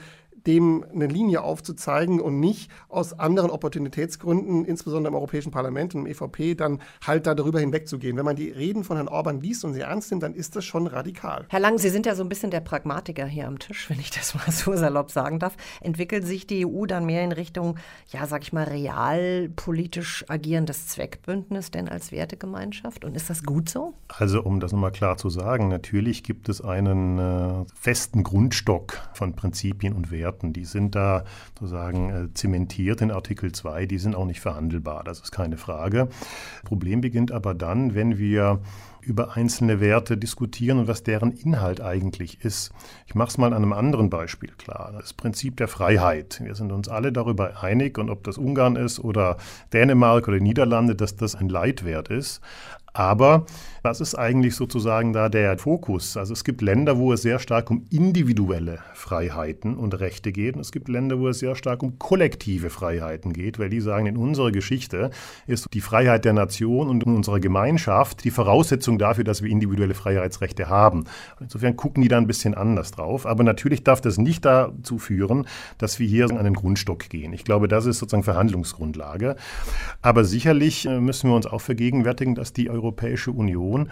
dem 0.47 0.85
eine 0.93 1.07
Linie 1.07 1.43
aufzuzeigen 1.43 2.21
und 2.21 2.41
nicht 2.41 2.71
aus 2.89 3.19
anderen 3.19 3.51
Opportunitätsgründen, 3.51 4.65
insbesondere 4.65 5.11
im 5.11 5.15
Europäischen 5.17 5.51
Parlament 5.51 5.95
und 5.95 6.03
im 6.03 6.07
EVP, 6.07 6.55
dann 6.55 6.81
halt 7.07 7.27
da 7.27 7.35
darüber 7.35 7.61
hinwegzugehen. 7.61 8.17
Wenn 8.17 8.25
man 8.25 8.37
die 8.37 8.51
Reden 8.51 8.85
von 8.85 8.97
Herrn 8.97 9.09
Orban 9.09 9.41
liest 9.41 9.65
und 9.65 9.75
sie 9.75 9.81
ernst 9.81 10.11
nimmt, 10.11 10.23
dann 10.23 10.35
ist 10.35 10.57
das 10.57 10.65
schon 10.65 10.87
radikal. 10.87 11.47
Herr 11.49 11.61
Lang, 11.61 11.79
Sie 11.79 11.91
sind 11.91 12.07
ja 12.07 12.15
so 12.15 12.23
ein 12.23 12.29
bisschen 12.29 12.51
der 12.51 12.61
Pragmatiker 12.61 13.27
hier 13.27 13.47
am 13.47 13.59
Tisch, 13.59 13.91
wenn 13.91 14.01
ich 14.01 14.11
das 14.11 14.35
mal 14.35 14.51
so 14.51 14.75
salopp 14.77 15.11
sagen 15.11 15.39
darf. 15.39 15.57
Entwickelt 15.81 16.27
sich 16.27 16.47
die 16.47 16.67
EU 16.67 16.87
dann 16.87 17.07
mehr 17.07 17.25
in 17.25 17.33
Richtung, 17.33 17.79
ja, 18.09 18.27
sag 18.27 18.43
ich 18.43 18.53
mal, 18.53 18.65
realpolitisch 18.65 20.25
agierendes 20.29 20.89
Zweckbündnis 20.89 21.71
denn 21.71 21.89
als 21.89 22.13
Wertegemeinschaft? 22.13 23.05
Und 23.05 23.17
ist 23.17 23.31
das 23.31 23.43
gut 23.43 23.69
so? 23.69 23.95
Also, 24.09 24.43
um 24.43 24.61
das 24.61 24.73
nochmal 24.73 24.93
klar 24.93 25.17
zu 25.17 25.31
sagen, 25.31 25.69
natürlich 25.69 26.23
gibt 26.23 26.49
es 26.49 26.61
einen 26.61 27.19
äh, 27.19 27.65
festen 27.75 28.23
Grundstock 28.23 28.99
von 29.15 29.35
Prinzipien 29.35 29.95
und 29.95 30.11
Werten 30.11 30.28
Werten, 30.29 30.53
die 30.53 30.67
sind 30.67 30.95
da 30.95 31.25
sozusagen 31.59 32.11
äh, 32.11 32.35
zementiert 32.35 33.01
in 33.01 33.11
Artikel 33.11 33.53
2, 33.53 33.87
die 33.87 33.99
sind 33.99 34.15
auch 34.15 34.27
nicht 34.27 34.41
verhandelbar, 34.41 35.03
das 35.05 35.21
ist 35.21 35.33
keine 35.33 35.57
Frage. 35.57 36.09
Problem 36.65 37.01
beginnt 37.01 37.33
aber 37.33 37.55
dann, 37.55 37.95
wenn 37.95 38.19
wir 38.19 38.61
über 39.01 39.37
einzelne 39.37 39.81
Werte 39.81 40.19
diskutieren 40.19 40.81
und 40.81 40.89
was 40.89 41.03
deren 41.03 41.33
Inhalt 41.33 41.81
eigentlich 41.81 42.45
ist. 42.45 42.73
Ich 43.07 43.15
mache 43.15 43.29
es 43.29 43.39
mal 43.39 43.55
an 43.55 43.63
einem 43.63 43.73
anderen 43.73 44.11
Beispiel 44.11 44.51
klar. 44.59 44.93
Das 45.01 45.15
Prinzip 45.15 45.57
der 45.57 45.69
Freiheit. 45.69 46.41
Wir 46.45 46.55
sind 46.55 46.73
uns 46.73 46.89
alle 46.89 47.11
darüber 47.11 47.63
einig, 47.63 47.97
und 47.97 48.11
ob 48.11 48.23
das 48.25 48.37
Ungarn 48.37 48.77
ist 48.77 49.01
oder 49.01 49.39
Dänemark 49.73 50.29
oder 50.29 50.41
Niederlande, 50.41 50.95
dass 50.95 51.17
das 51.17 51.37
ein 51.37 51.49
Leitwert 51.49 52.09
ist. 52.09 52.43
Aber 52.93 53.47
was 53.83 54.01
ist 54.01 54.17
eigentlich 54.17 54.55
sozusagen 54.57 55.13
da 55.13 55.29
der 55.29 55.57
Fokus? 55.57 56.17
Also 56.17 56.33
es 56.33 56.45
gibt 56.45 56.63
Länder, 56.63 56.99
wo 56.99 57.13
es 57.13 57.23
sehr 57.23 57.39
stark 57.39 57.71
um 57.71 57.85
individuelle 57.91 58.81
Freiheiten 58.95 59.77
und 59.77 59.99
Rechte 59.99 60.33
geht. 60.33 60.57
Und 60.57 60.61
es 60.61 60.73
gibt 60.73 60.89
Länder, 60.89 61.19
wo 61.21 61.29
es 61.29 61.39
sehr 61.39 61.55
stark 61.55 61.83
um 61.83 61.99
kollektive 61.99 62.71
Freiheiten 62.71 63.33
geht, 63.33 63.59
weil 63.59 63.71
die 63.71 63.81
sagen, 63.81 64.07
in 64.07 64.17
unserer 64.17 64.51
Geschichte 64.51 65.11
ist 65.47 65.67
die 65.73 65.81
Freiheit 65.81 66.25
der 66.25 66.33
Nation 66.33 66.89
und 66.89 67.05
in 67.05 67.15
unserer 67.15 67.41
Gemeinschaft 67.41 68.25
die 68.25 68.31
Voraussetzung 68.31 68.99
dafür, 68.99 69.25
dass 69.25 69.43
wir 69.43 69.51
individuelle 69.51 69.95
Freiheitsrechte 69.95 70.69
haben. 70.69 71.05
Insofern 71.41 71.77
gucken 71.77 72.03
die 72.03 72.09
da 72.09 72.19
ein 72.19 72.27
bisschen 72.27 72.55
anders 72.55 72.91
drauf. 72.91 73.27
Aber 73.27 73.45
natürlich 73.45 73.85
darf 73.85 74.01
das 74.01 74.19
nicht 74.19 74.45
dazu 74.45 74.99
führen, 74.99 75.47
dass 75.79 75.99
wir 75.99 76.07
hier 76.07 76.29
an 76.31 76.45
den 76.45 76.55
Grundstock 76.55 77.09
gehen. 77.09 77.33
Ich 77.33 77.45
glaube, 77.45 77.69
das 77.69 77.87
ist 77.87 78.01
sozusagen 78.01 78.25
Verhandlungsgrundlage. 78.25 79.37
Aber 80.03 80.25
sicherlich 80.25 80.87
äh, 80.87 81.01
müssen 81.01 81.31
wir 81.31 81.37
uns 81.37 81.47
auch 81.47 81.61
vergegenwärtigen, 81.61 82.35
dass 82.35 82.53
die 82.53 82.69
Europäische 82.69 82.88
Union 83.29 83.89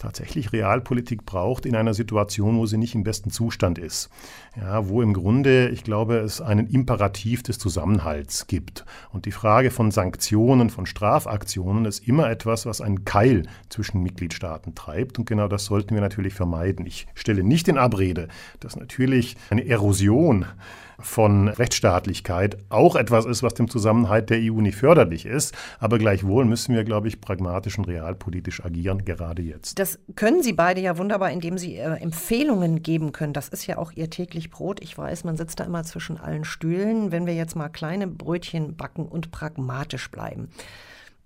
tatsächlich 0.00 0.52
Realpolitik 0.52 1.24
braucht 1.24 1.66
in 1.66 1.76
einer 1.76 1.94
Situation, 1.94 2.58
wo 2.58 2.66
sie 2.66 2.78
nicht 2.78 2.96
im 2.96 3.04
besten 3.04 3.30
Zustand 3.30 3.78
ist. 3.78 4.10
Ja, 4.56 4.88
wo 4.88 5.00
im 5.02 5.12
Grunde, 5.12 5.68
ich 5.68 5.84
glaube, 5.84 6.16
es 6.16 6.40
einen 6.40 6.66
Imperativ 6.66 7.44
des 7.44 7.58
Zusammenhalts 7.58 8.48
gibt. 8.48 8.84
Und 9.12 9.26
die 9.26 9.32
Frage 9.32 9.70
von 9.70 9.92
Sanktionen, 9.92 10.70
von 10.70 10.86
Strafaktionen 10.86 11.84
ist 11.84 12.06
immer 12.08 12.28
etwas, 12.28 12.66
was 12.66 12.80
einen 12.80 13.04
Keil 13.04 13.44
zwischen 13.68 14.02
Mitgliedstaaten 14.02 14.74
treibt. 14.74 15.18
Und 15.18 15.26
genau 15.26 15.46
das 15.46 15.66
sollten 15.66 15.94
wir 15.94 16.00
natürlich 16.00 16.34
vermeiden. 16.34 16.86
Ich 16.86 17.06
stelle 17.14 17.44
nicht 17.44 17.68
in 17.68 17.78
Abrede, 17.78 18.28
dass 18.58 18.76
natürlich 18.76 19.36
eine 19.50 19.66
Erosion 19.66 20.46
von 21.02 21.48
Rechtsstaatlichkeit 21.48 22.58
auch 22.68 22.96
etwas 22.96 23.24
ist, 23.24 23.42
was 23.42 23.54
dem 23.54 23.68
Zusammenhalt 23.68 24.30
der 24.30 24.38
EU 24.40 24.60
nicht 24.60 24.76
förderlich 24.76 25.26
ist. 25.26 25.54
Aber 25.78 25.98
gleichwohl 25.98 26.44
müssen 26.44 26.74
wir, 26.74 26.84
glaube 26.84 27.08
ich, 27.08 27.20
pragmatisch 27.20 27.78
und 27.78 27.88
realpolitisch 27.88 28.64
agieren, 28.64 29.04
gerade 29.04 29.42
jetzt. 29.42 29.78
Das 29.78 29.89
können 30.16 30.42
Sie 30.42 30.52
beide 30.52 30.80
ja 30.80 30.98
wunderbar, 30.98 31.30
indem 31.30 31.58
Sie 31.58 31.76
äh, 31.76 31.96
Empfehlungen 32.00 32.82
geben 32.82 33.12
können. 33.12 33.32
Das 33.32 33.48
ist 33.48 33.66
ja 33.66 33.78
auch 33.78 33.92
Ihr 33.92 34.10
täglich 34.10 34.50
Brot. 34.50 34.80
Ich 34.82 34.96
weiß, 34.96 35.24
man 35.24 35.36
sitzt 35.36 35.60
da 35.60 35.64
immer 35.64 35.84
zwischen 35.84 36.18
allen 36.18 36.44
Stühlen. 36.44 37.12
Wenn 37.12 37.26
wir 37.26 37.34
jetzt 37.34 37.56
mal 37.56 37.68
kleine 37.68 38.06
Brötchen 38.06 38.76
backen 38.76 39.06
und 39.06 39.30
pragmatisch 39.30 40.10
bleiben. 40.10 40.48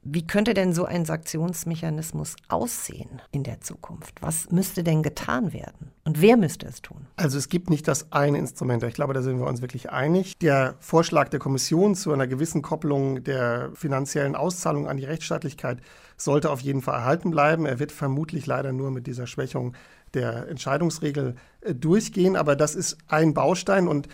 Wie 0.07 0.27
könnte 0.27 0.53
denn 0.53 0.75
so 0.75 0.85
ein 0.85 1.07
Sanktionsmechanismus 1.07 2.37
aussehen 2.49 3.23
in 3.31 3.43
der 3.43 3.63
Zukunft? 3.63 4.21
Was 4.21 4.51
müsste 4.51 4.85
denn 4.85 5.03
getan 5.03 5.55
werden? 5.55 5.93
Und 6.05 6.21
wer 6.21 6.37
müsste 6.37 6.67
es 6.67 6.83
tun? 6.83 7.07
Also 7.17 7.39
es 7.39 7.49
gibt 7.49 7.71
nicht 7.71 7.89
das 7.89 8.13
eine 8.13 8.37
Instrument. 8.37 8.83
Ich 8.83 8.95
glaube, 8.95 9.15
da 9.15 9.23
sind 9.23 9.39
wir 9.39 9.47
uns 9.47 9.63
wirklich 9.63 9.91
einig. 9.91 10.37
Der 10.39 10.75
Vorschlag 10.81 11.31
der 11.31 11.41
Kommission 11.41 11.95
zu 11.95 12.13
einer 12.13 12.27
gewissen 12.27 12.61
Kopplung 12.61 13.25
der 13.25 13.71
finanziellen 13.75 14.37
Auszahlung 14.37 14.87
an 14.89 14.99
die 14.99 15.07
Rechtsstaatlichkeit 15.07 15.79
sollte 16.19 16.51
auf 16.51 16.61
jeden 16.61 16.83
Fall 16.83 16.99
erhalten 16.99 17.31
bleiben. 17.31 17.65
Er 17.65 17.79
wird 17.79 17.91
vermutlich 17.91 18.47
leider 18.47 18.73
nur 18.73 18.91
mit 18.91 19.07
dieser 19.07 19.27
Schwächung 19.27 19.75
der 20.13 20.49
Entscheidungsregel 20.49 21.35
äh, 21.63 21.75
durchgehen. 21.75 22.37
Aber 22.37 22.57
das 22.57 22.75
ist 22.75 22.99
ein 23.09 23.33
Baustein 23.33 23.89
und 23.89 24.09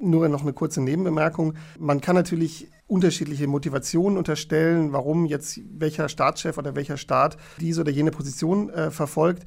nur 0.00 0.28
noch 0.28 0.42
eine 0.42 0.52
kurze 0.52 0.82
Nebenbemerkung. 0.82 1.54
Man 1.78 2.00
kann 2.00 2.16
natürlich 2.16 2.68
unterschiedliche 2.86 3.46
Motivationen 3.46 4.16
unterstellen, 4.16 4.92
warum 4.92 5.26
jetzt 5.26 5.60
welcher 5.70 6.08
Staatschef 6.08 6.56
oder 6.58 6.76
welcher 6.76 6.96
Staat 6.96 7.36
diese 7.60 7.80
oder 7.80 7.90
jene 7.90 8.10
Position 8.10 8.70
äh, 8.70 8.90
verfolgt. 8.90 9.44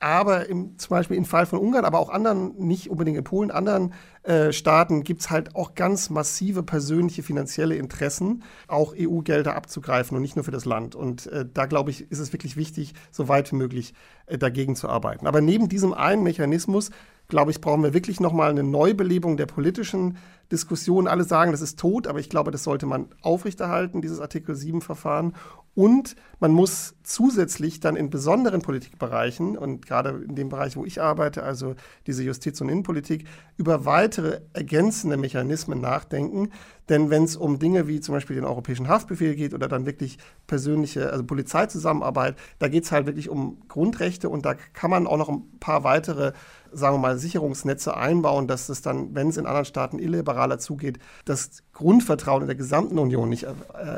Aber 0.00 0.50
im, 0.50 0.78
zum 0.78 0.90
Beispiel 0.90 1.16
im 1.16 1.24
Fall 1.24 1.46
von 1.46 1.58
Ungarn, 1.58 1.86
aber 1.86 1.98
auch 1.98 2.10
anderen, 2.10 2.54
nicht 2.58 2.90
unbedingt 2.90 3.16
in 3.16 3.24
Polen, 3.24 3.50
anderen 3.50 3.94
äh, 4.22 4.52
Staaten 4.52 5.02
gibt 5.02 5.22
es 5.22 5.30
halt 5.30 5.56
auch 5.56 5.74
ganz 5.74 6.10
massive 6.10 6.62
persönliche 6.62 7.22
finanzielle 7.22 7.76
Interessen, 7.76 8.42
auch 8.68 8.94
EU-Gelder 8.94 9.56
abzugreifen 9.56 10.14
und 10.14 10.22
nicht 10.22 10.36
nur 10.36 10.44
für 10.44 10.50
das 10.50 10.66
Land. 10.66 10.94
Und 10.94 11.28
äh, 11.28 11.46
da 11.50 11.64
glaube 11.64 11.90
ich, 11.90 12.10
ist 12.10 12.18
es 12.18 12.34
wirklich 12.34 12.56
wichtig, 12.58 12.92
so 13.10 13.28
weit 13.28 13.50
wie 13.50 13.56
möglich 13.56 13.94
äh, 14.26 14.36
dagegen 14.36 14.76
zu 14.76 14.90
arbeiten. 14.90 15.26
Aber 15.26 15.40
neben 15.40 15.70
diesem 15.70 15.94
einen 15.94 16.22
Mechanismus, 16.22 16.90
glaube 17.28 17.52
ich, 17.52 17.62
brauchen 17.62 17.82
wir 17.82 17.94
wirklich 17.94 18.20
nochmal 18.20 18.50
eine 18.50 18.62
Neubelebung 18.62 19.38
der 19.38 19.46
politischen 19.46 20.18
Diskussion. 20.54 21.08
Alle 21.08 21.24
sagen, 21.24 21.50
das 21.50 21.60
ist 21.60 21.78
tot, 21.78 22.06
aber 22.06 22.20
ich 22.20 22.30
glaube, 22.30 22.50
das 22.50 22.62
sollte 22.62 22.86
man 22.86 23.08
aufrechterhalten, 23.22 24.00
dieses 24.00 24.20
Artikel 24.20 24.54
7-Verfahren. 24.54 25.34
Und 25.74 26.14
man 26.38 26.52
muss 26.52 26.94
zusätzlich 27.02 27.80
dann 27.80 27.96
in 27.96 28.08
besonderen 28.08 28.62
Politikbereichen 28.62 29.58
und 29.58 29.84
gerade 29.84 30.10
in 30.10 30.36
dem 30.36 30.48
Bereich, 30.48 30.76
wo 30.76 30.84
ich 30.84 31.02
arbeite, 31.02 31.42
also 31.42 31.74
diese 32.06 32.22
Justiz- 32.22 32.60
und 32.60 32.68
Innenpolitik, 32.68 33.26
über 33.56 33.84
weitere 33.84 34.42
ergänzende 34.52 35.16
Mechanismen 35.16 35.80
nachdenken. 35.80 36.50
Denn 36.88 37.10
wenn 37.10 37.24
es 37.24 37.34
um 37.34 37.58
Dinge 37.58 37.88
wie 37.88 38.00
zum 38.00 38.14
Beispiel 38.14 38.36
den 38.36 38.44
europäischen 38.44 38.88
Haftbefehl 38.88 39.34
geht 39.34 39.52
oder 39.52 39.66
dann 39.66 39.84
wirklich 39.84 40.18
persönliche, 40.46 41.10
also 41.10 41.24
Polizeizusammenarbeit, 41.24 42.36
da 42.60 42.68
geht 42.68 42.84
es 42.84 42.92
halt 42.92 43.06
wirklich 43.06 43.28
um 43.28 43.58
Grundrechte 43.66 44.28
und 44.28 44.44
da 44.44 44.54
kann 44.54 44.90
man 44.90 45.08
auch 45.08 45.16
noch 45.16 45.28
ein 45.28 45.58
paar 45.58 45.82
weitere 45.82 46.32
sagen 46.74 46.96
wir 46.96 47.00
mal, 47.00 47.18
Sicherungsnetze 47.18 47.96
einbauen, 47.96 48.48
dass 48.48 48.68
es 48.68 48.82
dann, 48.82 49.14
wenn 49.14 49.28
es 49.28 49.36
in 49.36 49.46
anderen 49.46 49.64
Staaten 49.64 49.98
illiberaler 50.44 50.58
zugeht, 50.58 50.98
das 51.24 51.62
Grundvertrauen 51.74 52.42
in 52.42 52.46
der 52.46 52.56
gesamten 52.56 52.98
Union 52.98 53.28
nicht 53.28 53.46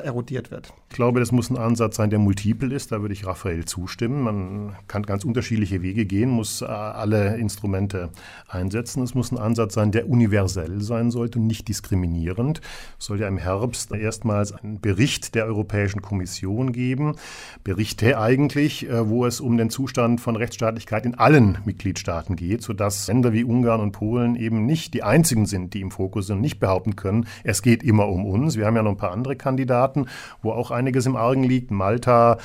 erodiert 0.05 0.51
wird. 0.51 0.73
Ich 0.91 0.97
glaube, 0.97 1.21
das 1.21 1.31
muss 1.31 1.51
ein 1.51 1.59
Ansatz 1.59 1.97
sein, 1.97 2.11
der 2.11 2.19
multiple 2.19 2.75
ist. 2.75 2.91
Da 2.91 3.03
würde 3.03 3.13
ich 3.13 3.27
Raphael 3.27 3.67
zustimmen. 3.67 4.23
Man 4.23 4.77
kann 4.89 5.03
ganz 5.03 5.25
unterschiedliche 5.25 5.83
Wege 5.83 6.07
gehen, 6.07 6.31
muss 6.31 6.63
äh, 6.63 6.65
alle 6.67 7.37
Instrumente 7.37 8.11
einsetzen. 8.49 9.03
Es 9.03 9.15
muss 9.15 9.31
ein 9.31 9.39
Ansatz 9.39 9.75
sein, 9.75 9.93
der 9.93 10.09
universell 10.09 10.81
sein 10.81 11.11
sollte 11.11 11.39
und 11.39 11.47
nicht 11.47 11.69
diskriminierend. 11.69 12.61
Es 12.99 13.07
soll 13.07 13.21
ja 13.21 13.29
im 13.29 13.37
Herbst 13.37 13.93
erstmals 13.93 14.53
einen 14.53 14.81
Bericht 14.81 15.35
der 15.35 15.45
Europäischen 15.45 16.01
Kommission 16.01 16.73
geben. 16.73 17.17
Berichte 17.63 18.19
eigentlich, 18.19 18.89
äh, 18.89 19.09
wo 19.09 19.27
es 19.27 19.41
um 19.41 19.59
den 19.59 19.69
Zustand 19.69 20.21
von 20.21 20.37
Rechtsstaatlichkeit 20.37 21.05
in 21.05 21.15
allen 21.15 21.59
Mitgliedstaaten 21.67 22.37
geht, 22.37 22.63
sodass 22.63 23.07
Länder 23.09 23.33
wie 23.35 23.45
Ungarn 23.45 23.81
und 23.81 23.93
Polen 23.93 24.37
eben 24.37 24.65
nicht 24.65 24.95
die 24.95 25.03
einzigen 25.03 25.45
sind, 25.45 25.75
die 25.75 25.83
im 25.83 25.91
Fokus 25.91 26.29
sind 26.29 26.37
und 26.37 26.43
nicht 26.43 26.59
behaupten 26.59 26.97
können, 26.97 27.27
es 27.45 27.61
geht 27.67 27.83
immer 27.83 28.07
um 28.07 28.25
uns. 28.25 28.57
Wir 28.57 28.65
haben 28.65 28.77
ja 28.77 28.85
noch 28.85 28.93
ein 28.93 28.97
paar 28.97 29.11
andere 29.11 29.35
Kandidaten, 29.35 30.07
wo 30.41 30.53
auch 30.53 30.71
einiges 30.71 31.05
im 31.05 31.17
Argen 31.17 31.43
liegt. 31.43 31.73
Malta, 31.73 32.39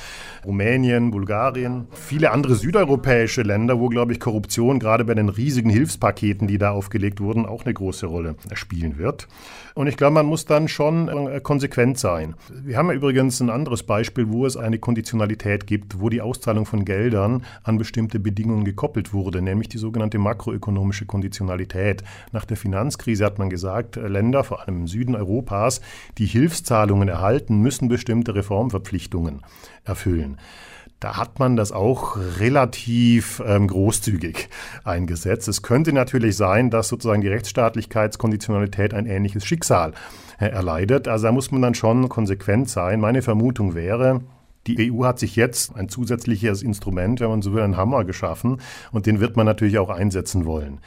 Rumänien, 0.44 1.12
Bulgarien, 1.12 1.86
viele 1.92 2.32
andere 2.32 2.56
südeuropäische 2.56 3.42
Länder, 3.42 3.78
wo, 3.78 3.88
glaube 3.88 4.12
ich, 4.12 4.18
Korruption 4.18 4.80
gerade 4.80 5.04
bei 5.04 5.14
den 5.14 5.28
riesigen 5.28 5.70
Hilfspaketen, 5.70 6.48
die 6.48 6.58
da 6.58 6.72
aufgelegt 6.72 7.20
wurden, 7.20 7.46
auch 7.46 7.64
eine 7.64 7.72
große 7.72 8.06
Rolle 8.06 8.34
spielen 8.54 8.98
wird. 8.98 9.28
Und 9.74 9.86
ich 9.86 9.96
glaube, 9.96 10.14
man 10.14 10.26
muss 10.26 10.44
dann 10.44 10.68
schon 10.68 11.08
äh, 11.08 11.40
konsequent 11.40 11.98
sein. 11.98 12.34
Wir 12.62 12.76
haben 12.76 12.88
ja 12.88 12.94
übrigens 12.94 13.40
ein 13.40 13.48
anderes 13.48 13.82
Beispiel, 13.82 14.28
wo 14.28 14.44
es 14.44 14.56
eine 14.56 14.78
Konditionalität 14.78 15.66
gibt, 15.66 16.00
wo 16.00 16.08
die 16.08 16.20
Auszahlung 16.20 16.66
von 16.66 16.84
Geldern 16.84 17.44
an 17.62 17.78
bestimmte 17.78 18.18
Bedingungen 18.18 18.64
gekoppelt 18.64 19.14
wurde, 19.14 19.40
nämlich 19.40 19.68
die 19.68 19.78
sogenannte 19.78 20.18
makroökonomische 20.18 21.06
Konditionalität. 21.06 22.02
Nach 22.32 22.44
der 22.44 22.56
Finanzkrise 22.56 23.24
hat 23.24 23.38
man 23.38 23.48
gesagt, 23.48 23.96
äh, 23.96 24.08
Länder, 24.08 24.44
vor 24.44 24.60
allem 24.60 24.80
im 24.80 24.88
Süden 24.88 25.11
Europas, 25.16 25.80
die 26.18 26.26
Hilfszahlungen 26.26 27.08
erhalten, 27.08 27.58
müssen 27.60 27.88
bestimmte 27.88 28.34
Reformverpflichtungen 28.34 29.42
erfüllen. 29.84 30.38
Da 31.02 31.16
hat 31.16 31.40
man 31.40 31.56
das 31.56 31.72
auch 31.72 32.16
relativ 32.38 33.42
ähm, 33.44 33.66
großzügig 33.66 34.48
eingesetzt. 34.84 35.48
Es 35.48 35.62
könnte 35.62 35.92
natürlich 35.92 36.36
sein, 36.36 36.70
dass 36.70 36.86
sozusagen 36.86 37.22
die 37.22 37.28
Rechtsstaatlichkeitskonditionalität 37.28 38.94
ein 38.94 39.06
ähnliches 39.06 39.44
Schicksal 39.44 39.94
äh, 40.38 40.46
erleidet. 40.46 41.08
Also 41.08 41.26
da 41.26 41.32
muss 41.32 41.50
man 41.50 41.60
dann 41.60 41.74
schon 41.74 42.08
konsequent 42.08 42.70
sein. 42.70 43.00
Meine 43.00 43.22
Vermutung 43.22 43.74
wäre, 43.74 44.20
die 44.68 44.92
EU 44.92 45.04
hat 45.04 45.18
sich 45.18 45.34
jetzt 45.34 45.74
ein 45.74 45.88
zusätzliches 45.88 46.62
Instrument, 46.62 47.20
wenn 47.20 47.30
man 47.30 47.42
so 47.42 47.52
will, 47.52 47.62
einen 47.62 47.76
Hammer 47.76 48.04
geschaffen 48.04 48.60
und 48.92 49.06
den 49.06 49.18
wird 49.18 49.36
man 49.36 49.44
natürlich 49.44 49.78
auch 49.78 49.90
einsetzen 49.90 50.44
wollen. 50.44 50.78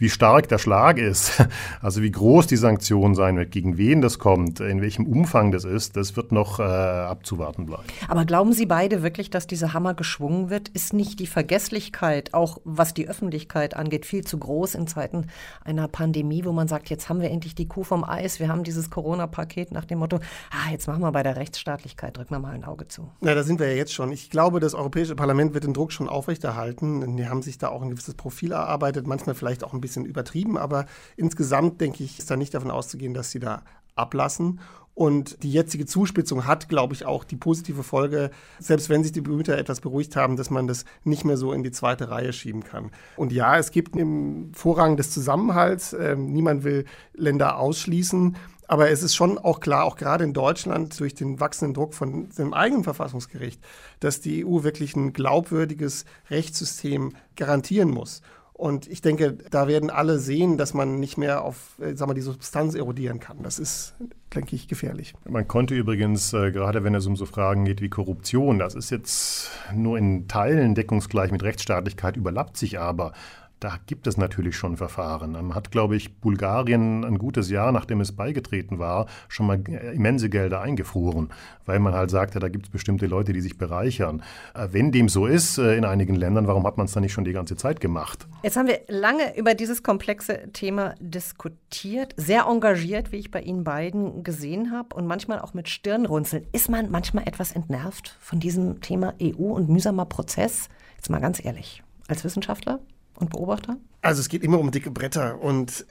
Wie 0.00 0.08
stark 0.08 0.48
der 0.48 0.56
Schlag 0.56 0.96
ist, 0.96 1.44
also 1.82 2.00
wie 2.00 2.10
groß 2.10 2.46
die 2.46 2.56
Sanktion 2.56 3.14
sein 3.14 3.36
wird, 3.36 3.50
gegen 3.50 3.76
wen 3.76 4.00
das 4.00 4.18
kommt, 4.18 4.58
in 4.58 4.80
welchem 4.80 5.06
Umfang 5.06 5.52
das 5.52 5.64
ist, 5.64 5.94
das 5.94 6.16
wird 6.16 6.32
noch 6.32 6.58
äh, 6.58 6.62
abzuwarten 6.62 7.66
bleiben. 7.66 7.82
Aber 8.08 8.24
glauben 8.24 8.54
Sie 8.54 8.64
beide 8.64 9.02
wirklich, 9.02 9.28
dass 9.28 9.46
dieser 9.46 9.74
Hammer 9.74 9.92
geschwungen 9.92 10.48
wird? 10.48 10.70
Ist 10.70 10.94
nicht 10.94 11.20
die 11.20 11.26
Vergesslichkeit, 11.26 12.32
auch 12.32 12.62
was 12.64 12.94
die 12.94 13.10
Öffentlichkeit 13.10 13.76
angeht, 13.76 14.06
viel 14.06 14.24
zu 14.24 14.38
groß 14.38 14.74
in 14.74 14.86
Zeiten 14.86 15.26
einer 15.66 15.86
Pandemie, 15.86 16.46
wo 16.46 16.52
man 16.52 16.66
sagt, 16.66 16.88
jetzt 16.88 17.10
haben 17.10 17.20
wir 17.20 17.30
endlich 17.30 17.54
die 17.54 17.68
Kuh 17.68 17.84
vom 17.84 18.02
Eis, 18.02 18.40
wir 18.40 18.48
haben 18.48 18.64
dieses 18.64 18.88
Corona-Paket 18.88 19.70
nach 19.70 19.84
dem 19.84 19.98
Motto, 19.98 20.16
ah, 20.50 20.70
jetzt 20.72 20.88
machen 20.88 21.02
wir 21.02 21.12
bei 21.12 21.22
der 21.22 21.36
Rechtsstaatlichkeit, 21.36 22.16
drücken 22.16 22.30
wir 22.30 22.38
mal 22.38 22.54
ein 22.54 22.64
Auge 22.64 22.88
zu. 22.88 23.10
Na, 23.20 23.34
da 23.34 23.42
sind 23.42 23.60
wir 23.60 23.68
ja 23.68 23.76
jetzt 23.76 23.92
schon. 23.92 24.12
Ich 24.12 24.30
glaube, 24.30 24.60
das 24.60 24.72
Europäische 24.72 25.14
Parlament 25.14 25.52
wird 25.52 25.64
den 25.64 25.74
Druck 25.74 25.92
schon 25.92 26.08
aufrechterhalten. 26.08 27.18
Die 27.18 27.28
haben 27.28 27.42
sich 27.42 27.58
da 27.58 27.68
auch 27.68 27.82
ein 27.82 27.90
gewisses 27.90 28.14
Profil 28.14 28.52
erarbeitet, 28.52 29.06
manchmal 29.06 29.34
vielleicht 29.34 29.62
auch 29.62 29.74
ein 29.74 29.82
bisschen 29.82 29.89
bisschen 29.90 30.06
übertrieben, 30.06 30.56
aber 30.56 30.86
insgesamt 31.16 31.80
denke 31.80 32.04
ich, 32.04 32.18
ist 32.18 32.30
da 32.30 32.36
nicht 32.36 32.54
davon 32.54 32.70
auszugehen, 32.70 33.12
dass 33.12 33.30
sie 33.30 33.40
da 33.40 33.62
ablassen. 33.96 34.60
Und 34.94 35.42
die 35.42 35.52
jetzige 35.52 35.86
Zuspitzung 35.86 36.46
hat, 36.46 36.68
glaube 36.68 36.94
ich, 36.94 37.06
auch 37.06 37.24
die 37.24 37.36
positive 37.36 37.82
Folge, 37.82 38.30
selbst 38.58 38.90
wenn 38.90 39.02
sich 39.02 39.12
die 39.12 39.20
Bemühter 39.20 39.56
etwas 39.56 39.80
beruhigt 39.80 40.14
haben, 40.14 40.36
dass 40.36 40.50
man 40.50 40.66
das 40.66 40.84
nicht 41.04 41.24
mehr 41.24 41.36
so 41.36 41.52
in 41.52 41.62
die 41.62 41.70
zweite 41.70 42.10
Reihe 42.10 42.32
schieben 42.32 42.64
kann. 42.64 42.90
Und 43.16 43.32
ja, 43.32 43.56
es 43.56 43.70
gibt 43.70 43.96
im 43.96 44.52
Vorrang 44.52 44.96
des 44.96 45.10
Zusammenhalts, 45.10 45.92
äh, 45.92 46.16
niemand 46.16 46.64
will 46.64 46.84
Länder 47.14 47.58
ausschließen, 47.58 48.36
aber 48.70 48.90
es 48.90 49.02
ist 49.02 49.16
schon 49.16 49.36
auch 49.38 49.58
klar, 49.58 49.84
auch 49.84 49.96
gerade 49.96 50.22
in 50.22 50.32
Deutschland 50.32 51.00
durch 51.00 51.14
den 51.14 51.40
wachsenden 51.40 51.74
Druck 51.74 51.94
von 51.94 52.28
dem 52.38 52.54
eigenen 52.54 52.84
Verfassungsgericht, 52.84 53.60
dass 53.98 54.20
die 54.20 54.44
EU 54.44 54.62
wirklich 54.62 54.94
ein 54.94 55.12
glaubwürdiges 55.12 56.04
Rechtssystem 56.30 57.14
garantieren 57.34 57.90
muss. 57.90 58.22
Und 58.60 58.88
ich 58.88 59.00
denke, 59.00 59.38
da 59.50 59.68
werden 59.68 59.88
alle 59.88 60.18
sehen, 60.18 60.58
dass 60.58 60.74
man 60.74 61.00
nicht 61.00 61.16
mehr 61.16 61.44
auf 61.44 61.78
äh, 61.80 61.94
sag 61.94 62.14
die 62.14 62.20
Substanz 62.20 62.74
erodieren 62.74 63.18
kann. 63.18 63.38
Das 63.42 63.58
ist, 63.58 63.94
denke 64.34 64.54
ich, 64.54 64.68
gefährlich. 64.68 65.14
Man 65.26 65.48
konnte 65.48 65.74
übrigens, 65.74 66.34
äh, 66.34 66.52
gerade 66.52 66.84
wenn 66.84 66.94
es 66.94 67.06
um 67.06 67.16
so 67.16 67.24
Fragen 67.24 67.64
geht 67.64 67.80
wie 67.80 67.88
Korruption, 67.88 68.58
das 68.58 68.74
ist 68.74 68.90
jetzt 68.90 69.50
nur 69.74 69.96
in 69.96 70.28
Teilen 70.28 70.74
deckungsgleich 70.74 71.32
mit 71.32 71.42
Rechtsstaatlichkeit, 71.42 72.18
überlappt 72.18 72.58
sich 72.58 72.78
aber. 72.78 73.14
Da 73.60 73.76
gibt 73.84 74.06
es 74.06 74.16
natürlich 74.16 74.56
schon 74.56 74.78
Verfahren. 74.78 75.32
Man 75.32 75.54
hat, 75.54 75.70
glaube 75.70 75.94
ich, 75.94 76.18
Bulgarien 76.18 77.04
ein 77.04 77.18
gutes 77.18 77.50
Jahr, 77.50 77.72
nachdem 77.72 78.00
es 78.00 78.12
beigetreten 78.12 78.78
war, 78.78 79.06
schon 79.28 79.46
mal 79.46 79.60
immense 79.92 80.30
Gelder 80.30 80.62
eingefroren, 80.62 81.28
weil 81.66 81.78
man 81.78 81.92
halt 81.92 82.10
sagte, 82.10 82.38
da 82.38 82.48
gibt 82.48 82.66
es 82.66 82.72
bestimmte 82.72 83.06
Leute, 83.06 83.34
die 83.34 83.42
sich 83.42 83.58
bereichern. 83.58 84.22
Äh, 84.54 84.68
wenn 84.70 84.92
dem 84.92 85.10
so 85.10 85.26
ist 85.26 85.58
äh, 85.58 85.76
in 85.76 85.84
einigen 85.84 86.14
Ländern, 86.14 86.46
warum 86.46 86.66
hat 86.66 86.78
man 86.78 86.86
es 86.86 86.92
dann 86.92 87.02
nicht 87.02 87.12
schon 87.12 87.26
die 87.26 87.34
ganze 87.34 87.54
Zeit 87.54 87.80
gemacht? 87.80 88.26
Jetzt 88.42 88.56
haben 88.56 88.66
wir 88.66 88.80
lange 88.88 89.36
über 89.36 89.52
dieses 89.52 89.82
komplexe 89.82 90.50
Thema 90.54 90.94
diskutiert, 90.98 92.14
sehr 92.16 92.46
engagiert, 92.46 93.12
wie 93.12 93.18
ich 93.18 93.30
bei 93.30 93.42
Ihnen 93.42 93.62
beiden 93.62 94.24
gesehen 94.24 94.72
habe 94.72 94.96
und 94.96 95.06
manchmal 95.06 95.38
auch 95.38 95.52
mit 95.52 95.68
Stirnrunzeln. 95.68 96.46
Ist 96.52 96.70
man 96.70 96.90
manchmal 96.90 97.28
etwas 97.28 97.52
entnervt 97.52 98.16
von 98.20 98.40
diesem 98.40 98.80
Thema 98.80 99.12
EU 99.22 99.52
und 99.52 99.68
mühsamer 99.68 100.06
Prozess? 100.06 100.70
Jetzt 100.96 101.10
mal 101.10 101.20
ganz 101.20 101.44
ehrlich, 101.44 101.82
als 102.08 102.24
Wissenschaftler? 102.24 102.80
Und 103.20 103.30
Beobachter? 103.30 103.76
Also 104.02 104.20
es 104.20 104.28
geht 104.28 104.42
immer 104.42 104.58
um 104.58 104.70
dicke 104.70 104.90
Bretter 104.90 105.40
und 105.40 105.86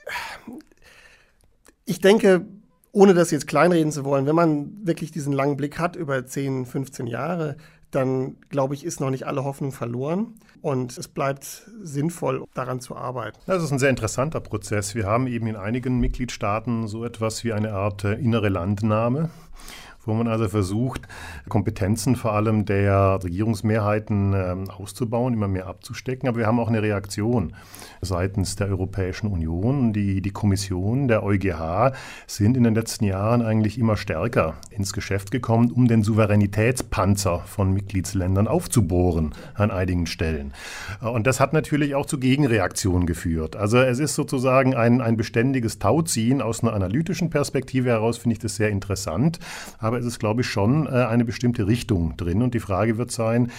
ich 1.84 2.00
denke, 2.00 2.46
ohne 2.92 3.14
das 3.14 3.30
jetzt 3.30 3.46
kleinreden 3.46 3.92
zu 3.92 4.04
wollen, 4.04 4.26
wenn 4.26 4.34
man 4.34 4.86
wirklich 4.86 5.12
diesen 5.12 5.32
langen 5.32 5.56
Blick 5.56 5.78
hat 5.78 5.96
über 5.96 6.26
10, 6.26 6.66
15 6.66 7.06
Jahre, 7.06 7.56
dann 7.90 8.36
glaube 8.48 8.74
ich, 8.74 8.84
ist 8.84 9.00
noch 9.00 9.10
nicht 9.10 9.26
alle 9.26 9.44
Hoffnung 9.44 9.72
verloren 9.72 10.34
und 10.62 10.96
es 10.96 11.08
bleibt 11.08 11.68
sinnvoll, 11.82 12.44
daran 12.54 12.80
zu 12.80 12.96
arbeiten. 12.96 13.38
Das 13.46 13.62
ist 13.62 13.72
ein 13.72 13.78
sehr 13.78 13.90
interessanter 13.90 14.40
Prozess. 14.40 14.94
Wir 14.94 15.06
haben 15.06 15.26
eben 15.26 15.46
in 15.46 15.56
einigen 15.56 15.98
Mitgliedstaaten 15.98 16.86
so 16.86 17.04
etwas 17.04 17.42
wie 17.44 17.52
eine 17.52 17.72
Art 17.72 18.04
äh, 18.04 18.14
innere 18.14 18.48
Landnahme 18.48 19.30
wo 20.04 20.14
man 20.14 20.28
also 20.28 20.48
versucht, 20.48 21.02
Kompetenzen 21.48 22.16
vor 22.16 22.32
allem 22.32 22.64
der 22.64 23.20
Regierungsmehrheiten 23.22 24.34
äh, 24.34 24.70
auszubauen, 24.70 25.34
immer 25.34 25.48
mehr 25.48 25.66
abzustecken. 25.66 26.28
Aber 26.28 26.38
wir 26.38 26.46
haben 26.46 26.60
auch 26.60 26.68
eine 26.68 26.82
Reaktion 26.82 27.54
seitens 28.00 28.56
der 28.56 28.68
Europäischen 28.68 29.26
Union. 29.26 29.92
Die, 29.92 30.22
die 30.22 30.30
Kommission, 30.30 31.08
der 31.08 31.22
EuGH 31.22 31.92
sind 32.26 32.56
in 32.56 32.64
den 32.64 32.74
letzten 32.74 33.04
Jahren 33.04 33.42
eigentlich 33.42 33.78
immer 33.78 33.96
stärker 33.96 34.54
ins 34.70 34.92
Geschäft 34.92 35.30
gekommen, 35.30 35.70
um 35.70 35.88
den 35.88 36.02
Souveränitätspanzer 36.02 37.40
von 37.40 37.72
Mitgliedsländern 37.72 38.48
aufzubohren 38.48 39.34
an 39.54 39.70
einigen 39.70 40.06
Stellen. 40.06 40.52
Und 41.00 41.26
das 41.26 41.40
hat 41.40 41.52
natürlich 41.52 41.94
auch 41.94 42.06
zu 42.06 42.18
Gegenreaktionen 42.18 43.06
geführt. 43.06 43.56
Also 43.56 43.78
es 43.78 43.98
ist 43.98 44.14
sozusagen 44.14 44.74
ein, 44.74 45.00
ein 45.00 45.16
beständiges 45.16 45.78
Tauziehen 45.78 46.40
aus 46.42 46.62
einer 46.62 46.72
analytischen 46.72 47.30
Perspektive 47.30 47.90
heraus, 47.90 48.18
finde 48.18 48.34
ich 48.34 48.38
das 48.38 48.56
sehr 48.56 48.70
interessant. 48.70 49.38
Aber 49.78 49.89
es 49.98 50.06
ist, 50.06 50.18
glaube 50.18 50.42
ich, 50.42 50.46
schon 50.46 50.86
äh, 50.86 50.90
eine 50.90 51.24
bestimmte 51.24 51.66
Richtung 51.66 52.16
drin. 52.16 52.42
Und 52.42 52.54
die 52.54 52.60
Frage 52.60 52.98
wird 52.98 53.10
sein, 53.10 53.50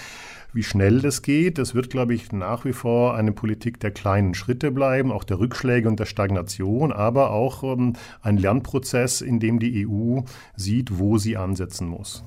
wie 0.54 0.64
schnell 0.64 1.00
das 1.00 1.22
geht. 1.22 1.60
Es 1.60 1.76
wird, 1.76 1.90
glaube 1.90 2.14
ich, 2.14 2.32
nach 2.32 2.66
wie 2.66 2.74
vor 2.74 3.16
eine 3.16 3.32
Politik 3.32 3.80
der 3.80 3.92
kleinen 3.92 4.34
Schritte 4.34 4.72
bleiben, 4.72 5.12
auch 5.12 5.24
der 5.24 5.40
Rückschläge 5.40 5.88
und 5.88 6.00
der 6.00 6.06
Stagnation, 6.06 6.92
aber 6.92 7.32
auch 7.32 7.64
ähm, 7.64 7.94
ein 8.22 8.38
Lernprozess, 8.38 9.22
in 9.22 9.40
dem 9.40 9.60
die 9.60 9.88
EU 9.88 10.22
sieht, 10.56 10.98
wo 11.00 11.18
sie 11.18 11.38
ansetzen 11.38 11.88
muss. 11.88 12.24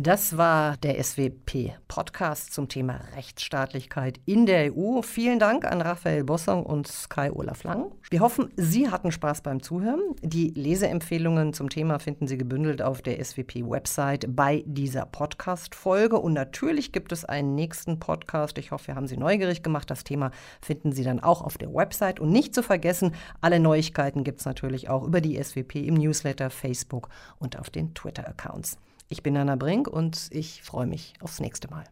Das 0.00 0.36
war 0.36 0.76
der 0.76 1.02
SWP-Podcast 1.02 2.52
zum 2.52 2.68
Thema 2.68 3.00
Rechtsstaatlichkeit 3.16 4.20
in 4.26 4.46
der 4.46 4.72
EU. 4.72 5.02
Vielen 5.02 5.40
Dank 5.40 5.64
an 5.64 5.80
Raphael 5.80 6.22
Bossong 6.22 6.64
und 6.64 6.88
Kai 7.08 7.32
Olaf 7.32 7.64
Lang. 7.64 7.90
Wir 8.08 8.20
hoffen, 8.20 8.48
Sie 8.54 8.88
hatten 8.90 9.10
Spaß 9.10 9.40
beim 9.40 9.60
Zuhören. 9.60 10.00
Die 10.22 10.50
Leseempfehlungen 10.50 11.52
zum 11.52 11.68
Thema 11.68 11.98
finden 11.98 12.28
Sie 12.28 12.38
gebündelt 12.38 12.80
auf 12.80 13.02
der 13.02 13.18
SWP-Website 13.24 14.36
bei 14.36 14.62
dieser 14.66 15.04
Podcast-Folge. 15.04 16.16
Und 16.20 16.32
natürlich 16.32 16.92
gibt 16.92 17.10
es 17.10 17.24
einen 17.24 17.56
nächsten 17.56 17.98
Podcast. 17.98 18.56
Ich 18.58 18.70
hoffe, 18.70 18.86
wir 18.86 18.94
haben 18.94 19.08
Sie 19.08 19.16
neugierig 19.16 19.64
gemacht. 19.64 19.90
Das 19.90 20.04
Thema 20.04 20.30
finden 20.62 20.92
Sie 20.92 21.02
dann 21.02 21.18
auch 21.18 21.42
auf 21.42 21.58
der 21.58 21.74
Website. 21.74 22.20
Und 22.20 22.30
nicht 22.30 22.54
zu 22.54 22.62
vergessen, 22.62 23.16
alle 23.40 23.58
Neuigkeiten 23.58 24.22
gibt 24.22 24.38
es 24.38 24.46
natürlich 24.46 24.88
auch 24.88 25.02
über 25.02 25.20
die 25.20 25.42
SWP 25.42 25.88
im 25.88 25.94
Newsletter, 25.94 26.50
Facebook 26.50 27.08
und 27.40 27.58
auf 27.58 27.68
den 27.68 27.94
Twitter-Accounts. 27.94 28.78
Ich 29.10 29.22
bin 29.22 29.38
Anna 29.38 29.56
Brink 29.56 29.88
und 29.88 30.28
ich 30.32 30.62
freue 30.62 30.86
mich 30.86 31.14
aufs 31.20 31.40
nächste 31.40 31.68
Mal. 31.68 31.84